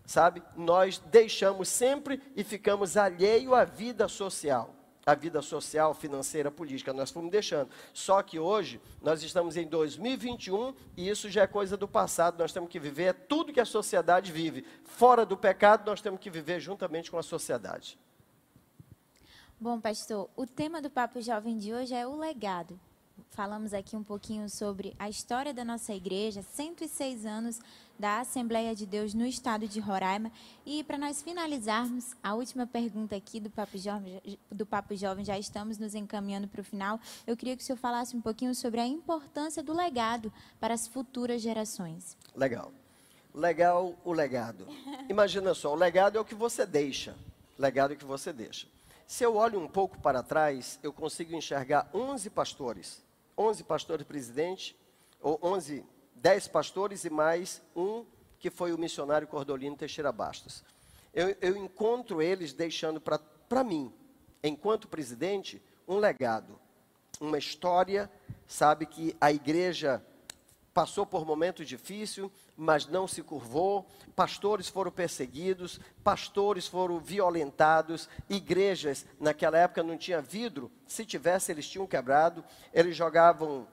[0.04, 4.73] sabe, nós deixamos sempre e ficamos alheio à vida social
[5.06, 7.68] a vida social, financeira, política, nós fomos deixando.
[7.92, 12.52] Só que hoje nós estamos em 2021 e isso já é coisa do passado, nós
[12.52, 14.64] temos que viver tudo que a sociedade vive.
[14.84, 17.98] Fora do pecado, nós temos que viver juntamente com a sociedade.
[19.60, 22.78] Bom, pastor, o tema do Papo Jovem de hoje é o legado.
[23.34, 27.60] Falamos aqui um pouquinho sobre a história da nossa igreja, 106 anos
[27.98, 30.30] da Assembleia de Deus no estado de Roraima.
[30.64, 35.36] E para nós finalizarmos, a última pergunta aqui do Papo Jovem, do Papo Jovem, já
[35.36, 37.00] estamos nos encaminhando para o final.
[37.26, 40.86] Eu queria que o senhor falasse um pouquinho sobre a importância do legado para as
[40.86, 42.16] futuras gerações.
[42.36, 42.72] Legal.
[43.34, 44.66] Legal o legado.
[45.10, 47.16] Imagina só, o legado é o que você deixa.
[47.58, 48.68] Legado é o que você deixa.
[49.06, 53.03] Se eu olho um pouco para trás, eu consigo enxergar 11 pastores.
[53.36, 54.74] 11 pastores presidentes,
[55.20, 58.04] ou 11 dez pastores e mais um
[58.38, 60.62] que foi o missionário Cordolino Teixeira Bastos.
[61.12, 63.92] Eu, eu encontro eles deixando para mim,
[64.42, 66.58] enquanto presidente, um legado,
[67.20, 68.10] uma história,
[68.46, 70.04] sabe, que a igreja
[70.74, 79.06] passou por momentos difíceis, mas não se curvou, pastores foram perseguidos, pastores foram violentados, igrejas,
[79.20, 83.68] naquela época não tinha vidro, se tivesse eles tinham quebrado, eles jogavam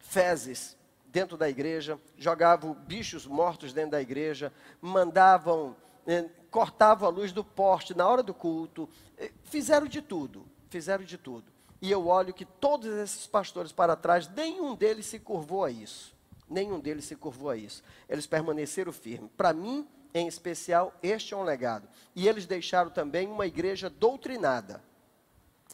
[0.00, 7.30] fezes dentro da igreja, jogavam bichos mortos dentro da igreja, mandavam, eh, cortavam a luz
[7.30, 11.51] do poste na hora do culto, eh, fizeram de tudo, fizeram de tudo.
[11.82, 16.14] E eu olho que todos esses pastores para trás, nenhum deles se curvou a isso.
[16.48, 17.82] Nenhum deles se curvou a isso.
[18.08, 19.30] Eles permaneceram firmes.
[19.36, 21.86] Para mim, em especial, este é um legado.
[22.16, 24.82] E eles deixaram também uma igreja doutrinada.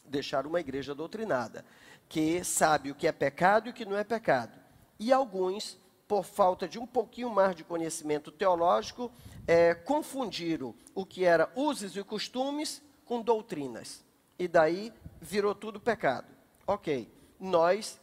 [0.03, 1.63] Deixaram uma igreja doutrinada,
[2.09, 4.59] que sabe o que é pecado e o que não é pecado
[4.99, 9.09] e alguns, por falta de um pouquinho mais de conhecimento teológico,
[9.47, 14.03] é, confundiram o que era usos e costumes com doutrinas.
[14.37, 14.91] E daí
[15.21, 16.27] virou tudo pecado.
[16.65, 17.99] Ok, nós,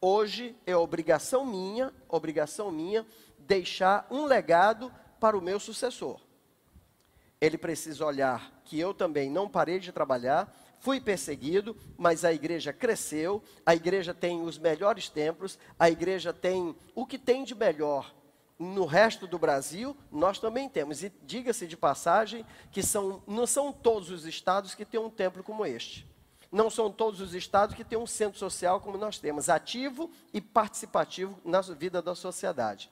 [0.00, 3.06] hoje, é obrigação minha, obrigação minha,
[3.38, 6.20] deixar um legado para o meu sucessor.
[7.40, 12.72] Ele precisa olhar que eu também não parei de trabalhar, fui perseguido, mas a igreja
[12.72, 18.12] cresceu, a igreja tem os melhores templos, a igreja tem o que tem de melhor
[18.58, 21.02] no resto do Brasil, nós também temos.
[21.04, 25.44] E diga-se de passagem que são, não são todos os estados que têm um templo
[25.44, 26.06] como este.
[26.50, 30.40] Não são todos os estados que têm um centro social como nós temos, ativo e
[30.40, 32.90] participativo na vida da sociedade.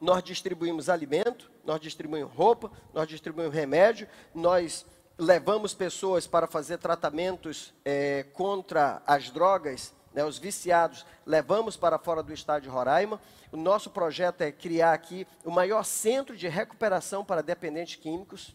[0.00, 4.84] Nós distribuímos alimento, nós distribuímos roupa, nós distribuímos remédio, nós
[5.18, 12.22] levamos pessoas para fazer tratamentos é, contra as drogas, né, os viciados, levamos para fora
[12.22, 13.20] do estado de Roraima.
[13.52, 18.54] O nosso projeto é criar aqui o maior centro de recuperação para dependentes químicos.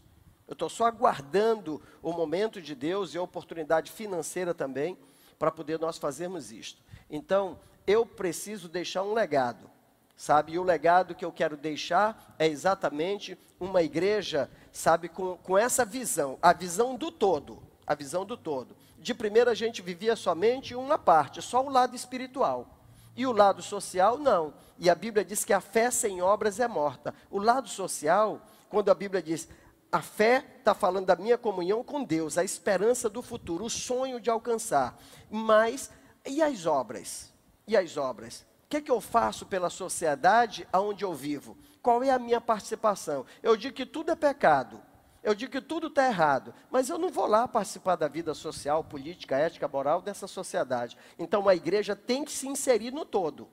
[0.52, 4.98] Eu estou só aguardando o momento de Deus e a oportunidade financeira também
[5.40, 6.82] para poder nós fazermos isto.
[7.10, 9.70] Então, eu preciso deixar um legado,
[10.14, 10.52] sabe?
[10.52, 15.86] E o legado que eu quero deixar é exatamente uma igreja, sabe, com, com essa
[15.86, 18.76] visão, a visão do todo, a visão do todo.
[19.00, 22.68] De primeira a gente vivia somente uma parte, só o lado espiritual.
[23.16, 24.54] E o lado social, não.
[24.78, 27.16] E a Bíblia diz que a fé sem obras é morta.
[27.30, 29.48] O lado social, quando a Bíblia diz,
[29.92, 34.22] a fé está falando da minha comunhão com Deus, a esperança do futuro, o sonho
[34.22, 34.98] de alcançar.
[35.30, 35.92] Mas,
[36.26, 37.34] e as obras?
[37.68, 38.46] E as obras?
[38.66, 41.58] O que, é que eu faço pela sociedade aonde eu vivo?
[41.82, 43.26] Qual é a minha participação?
[43.44, 44.82] Eu digo que tudo é pecado.
[45.22, 48.84] Eu digo que tudo está errado, mas eu não vou lá participar da vida social,
[48.84, 50.98] política, ética, moral dessa sociedade.
[51.20, 53.48] Então a igreja tem que se inserir no todo.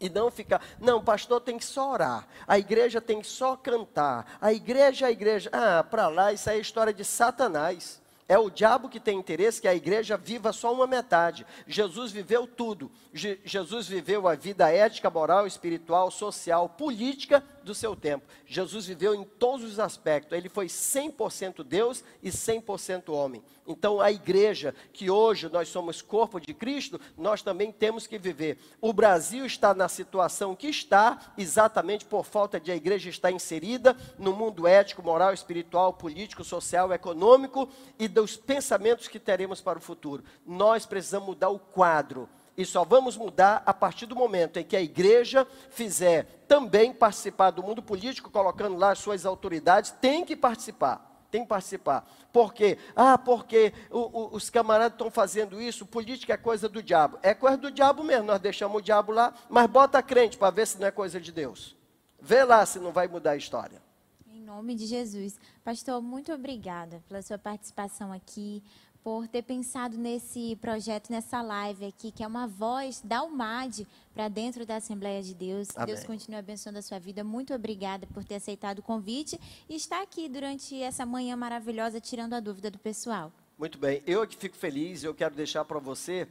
[0.00, 4.38] E não ficar, não, pastor tem que só orar, a igreja tem que só cantar,
[4.40, 8.00] a igreja, a igreja, ah, para lá, isso aí é história de Satanás.
[8.28, 11.46] É o diabo que tem interesse que a igreja viva só uma metade.
[11.66, 12.90] Jesus viveu tudo.
[13.10, 18.26] Je Jesus viveu a vida ética, moral, espiritual, social, política do seu tempo.
[18.46, 20.36] Jesus viveu em todos os aspectos.
[20.36, 23.42] Ele foi 100% Deus e 100% homem.
[23.66, 28.58] Então, a igreja, que hoje nós somos corpo de Cristo, nós também temos que viver.
[28.80, 33.96] O Brasil está na situação que está, exatamente por falta de a igreja estar inserida
[34.18, 39.82] no mundo ético, moral, espiritual, político, social, econômico e dos pensamentos que teremos para o
[39.82, 40.24] futuro.
[40.46, 42.28] Nós precisamos mudar o quadro
[42.58, 47.52] e só vamos mudar a partir do momento em que a igreja fizer também participar
[47.52, 51.06] do mundo político, colocando lá as suas autoridades, tem que participar.
[51.30, 52.04] Tem que participar.
[52.32, 52.76] Por quê?
[52.96, 57.16] Ah, porque o, o, os camaradas estão fazendo isso, política é coisa do diabo.
[57.22, 60.66] É coisa do diabo mesmo, nós deixamos o diabo lá, mas bota crente para ver
[60.66, 61.76] se não é coisa de Deus.
[62.20, 63.80] Vê lá se não vai mudar a história.
[64.26, 65.38] Em nome de Jesus.
[65.62, 68.64] Pastor, muito obrigada pela sua participação aqui
[69.08, 74.28] por ter pensado nesse projeto, nessa live aqui, que é uma voz da UMAD para
[74.28, 75.68] dentro da Assembleia de Deus.
[75.74, 75.94] Amém.
[75.94, 77.24] Deus continue abençoando a sua vida.
[77.24, 82.34] Muito obrigada por ter aceitado o convite e estar aqui durante essa manhã maravilhosa, tirando
[82.34, 83.32] a dúvida do pessoal.
[83.58, 84.02] Muito bem.
[84.06, 86.28] Eu que fico feliz, eu quero deixar para você,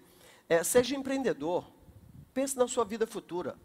[0.47, 1.65] é, seja empreendedor.
[2.31, 3.55] Pense na sua vida futura.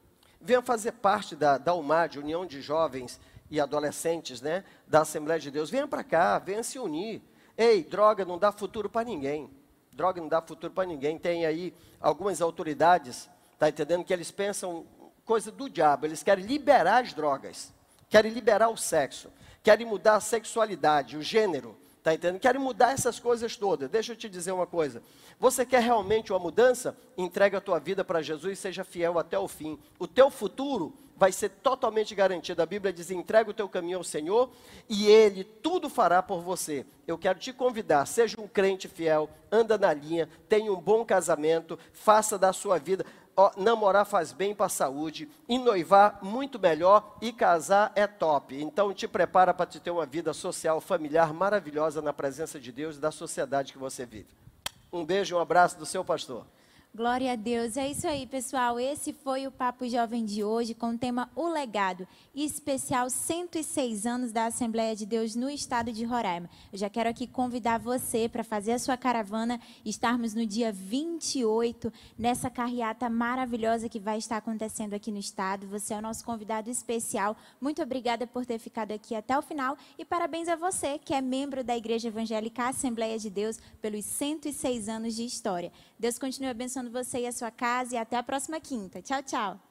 [0.41, 5.51] Venha fazer parte da, da UMAD, União de Jovens e Adolescentes, né, da Assembleia de
[5.51, 5.69] Deus.
[5.69, 7.21] Venha para cá, venha se unir
[7.57, 9.51] Ei, droga não dá futuro para ninguém.
[9.93, 11.19] Droga não dá futuro para ninguém.
[11.19, 13.29] Tem aí algumas autoridades,
[13.59, 14.87] tá entendendo que eles pensam
[15.25, 17.73] coisa do diabo, eles querem liberar as drogas,
[18.09, 19.31] querem liberar o sexo,
[19.63, 22.41] querem mudar a sexualidade, o gênero, tá entendendo?
[22.41, 23.89] Querem mudar essas coisas todas.
[23.89, 25.03] Deixa eu te dizer uma coisa.
[25.39, 26.97] Você quer realmente uma mudança?
[27.17, 29.79] Entrega a tua vida para Jesus e seja fiel até o fim.
[29.99, 30.93] O teu futuro
[31.23, 32.63] vai ser totalmente garantido.
[32.63, 34.51] A Bíblia diz: entrega o teu caminho ao Senhor
[34.89, 36.85] e Ele tudo fará por você.
[37.07, 41.79] Eu quero te convidar, seja um crente fiel, anda na linha, tenha um bom casamento,
[41.93, 43.07] faça da sua vida.
[43.37, 48.61] Ó, namorar faz bem para a saúde, e noivar muito melhor, e casar é top.
[48.61, 52.97] Então te prepara para te ter uma vida social, familiar maravilhosa na presença de Deus
[52.97, 54.27] e da sociedade que você vive.
[54.93, 56.45] Um beijo, um abraço do seu pastor.
[56.95, 57.79] Glória a Deus.
[57.79, 58.79] É isso aí, pessoal.
[58.79, 64.31] Esse foi o Papo Jovem de hoje com o tema O Legado, especial 106 anos
[64.31, 66.51] da Assembleia de Deus no estado de Roraima.
[66.71, 71.91] Eu já quero aqui convidar você para fazer a sua caravana, estarmos no dia 28
[72.19, 75.67] nessa carreata maravilhosa que vai estar acontecendo aqui no estado.
[75.69, 77.39] Você é o nosso convidado especial.
[77.59, 81.23] Muito obrigada por ter ficado aqui até o final e parabéns a você que é
[81.23, 85.73] membro da Igreja Evangélica Assembleia de Deus pelos 106 anos de história.
[86.03, 89.01] Deus continue abençoando você e a sua casa e até a próxima quinta.
[89.01, 89.63] Tchau, tchau.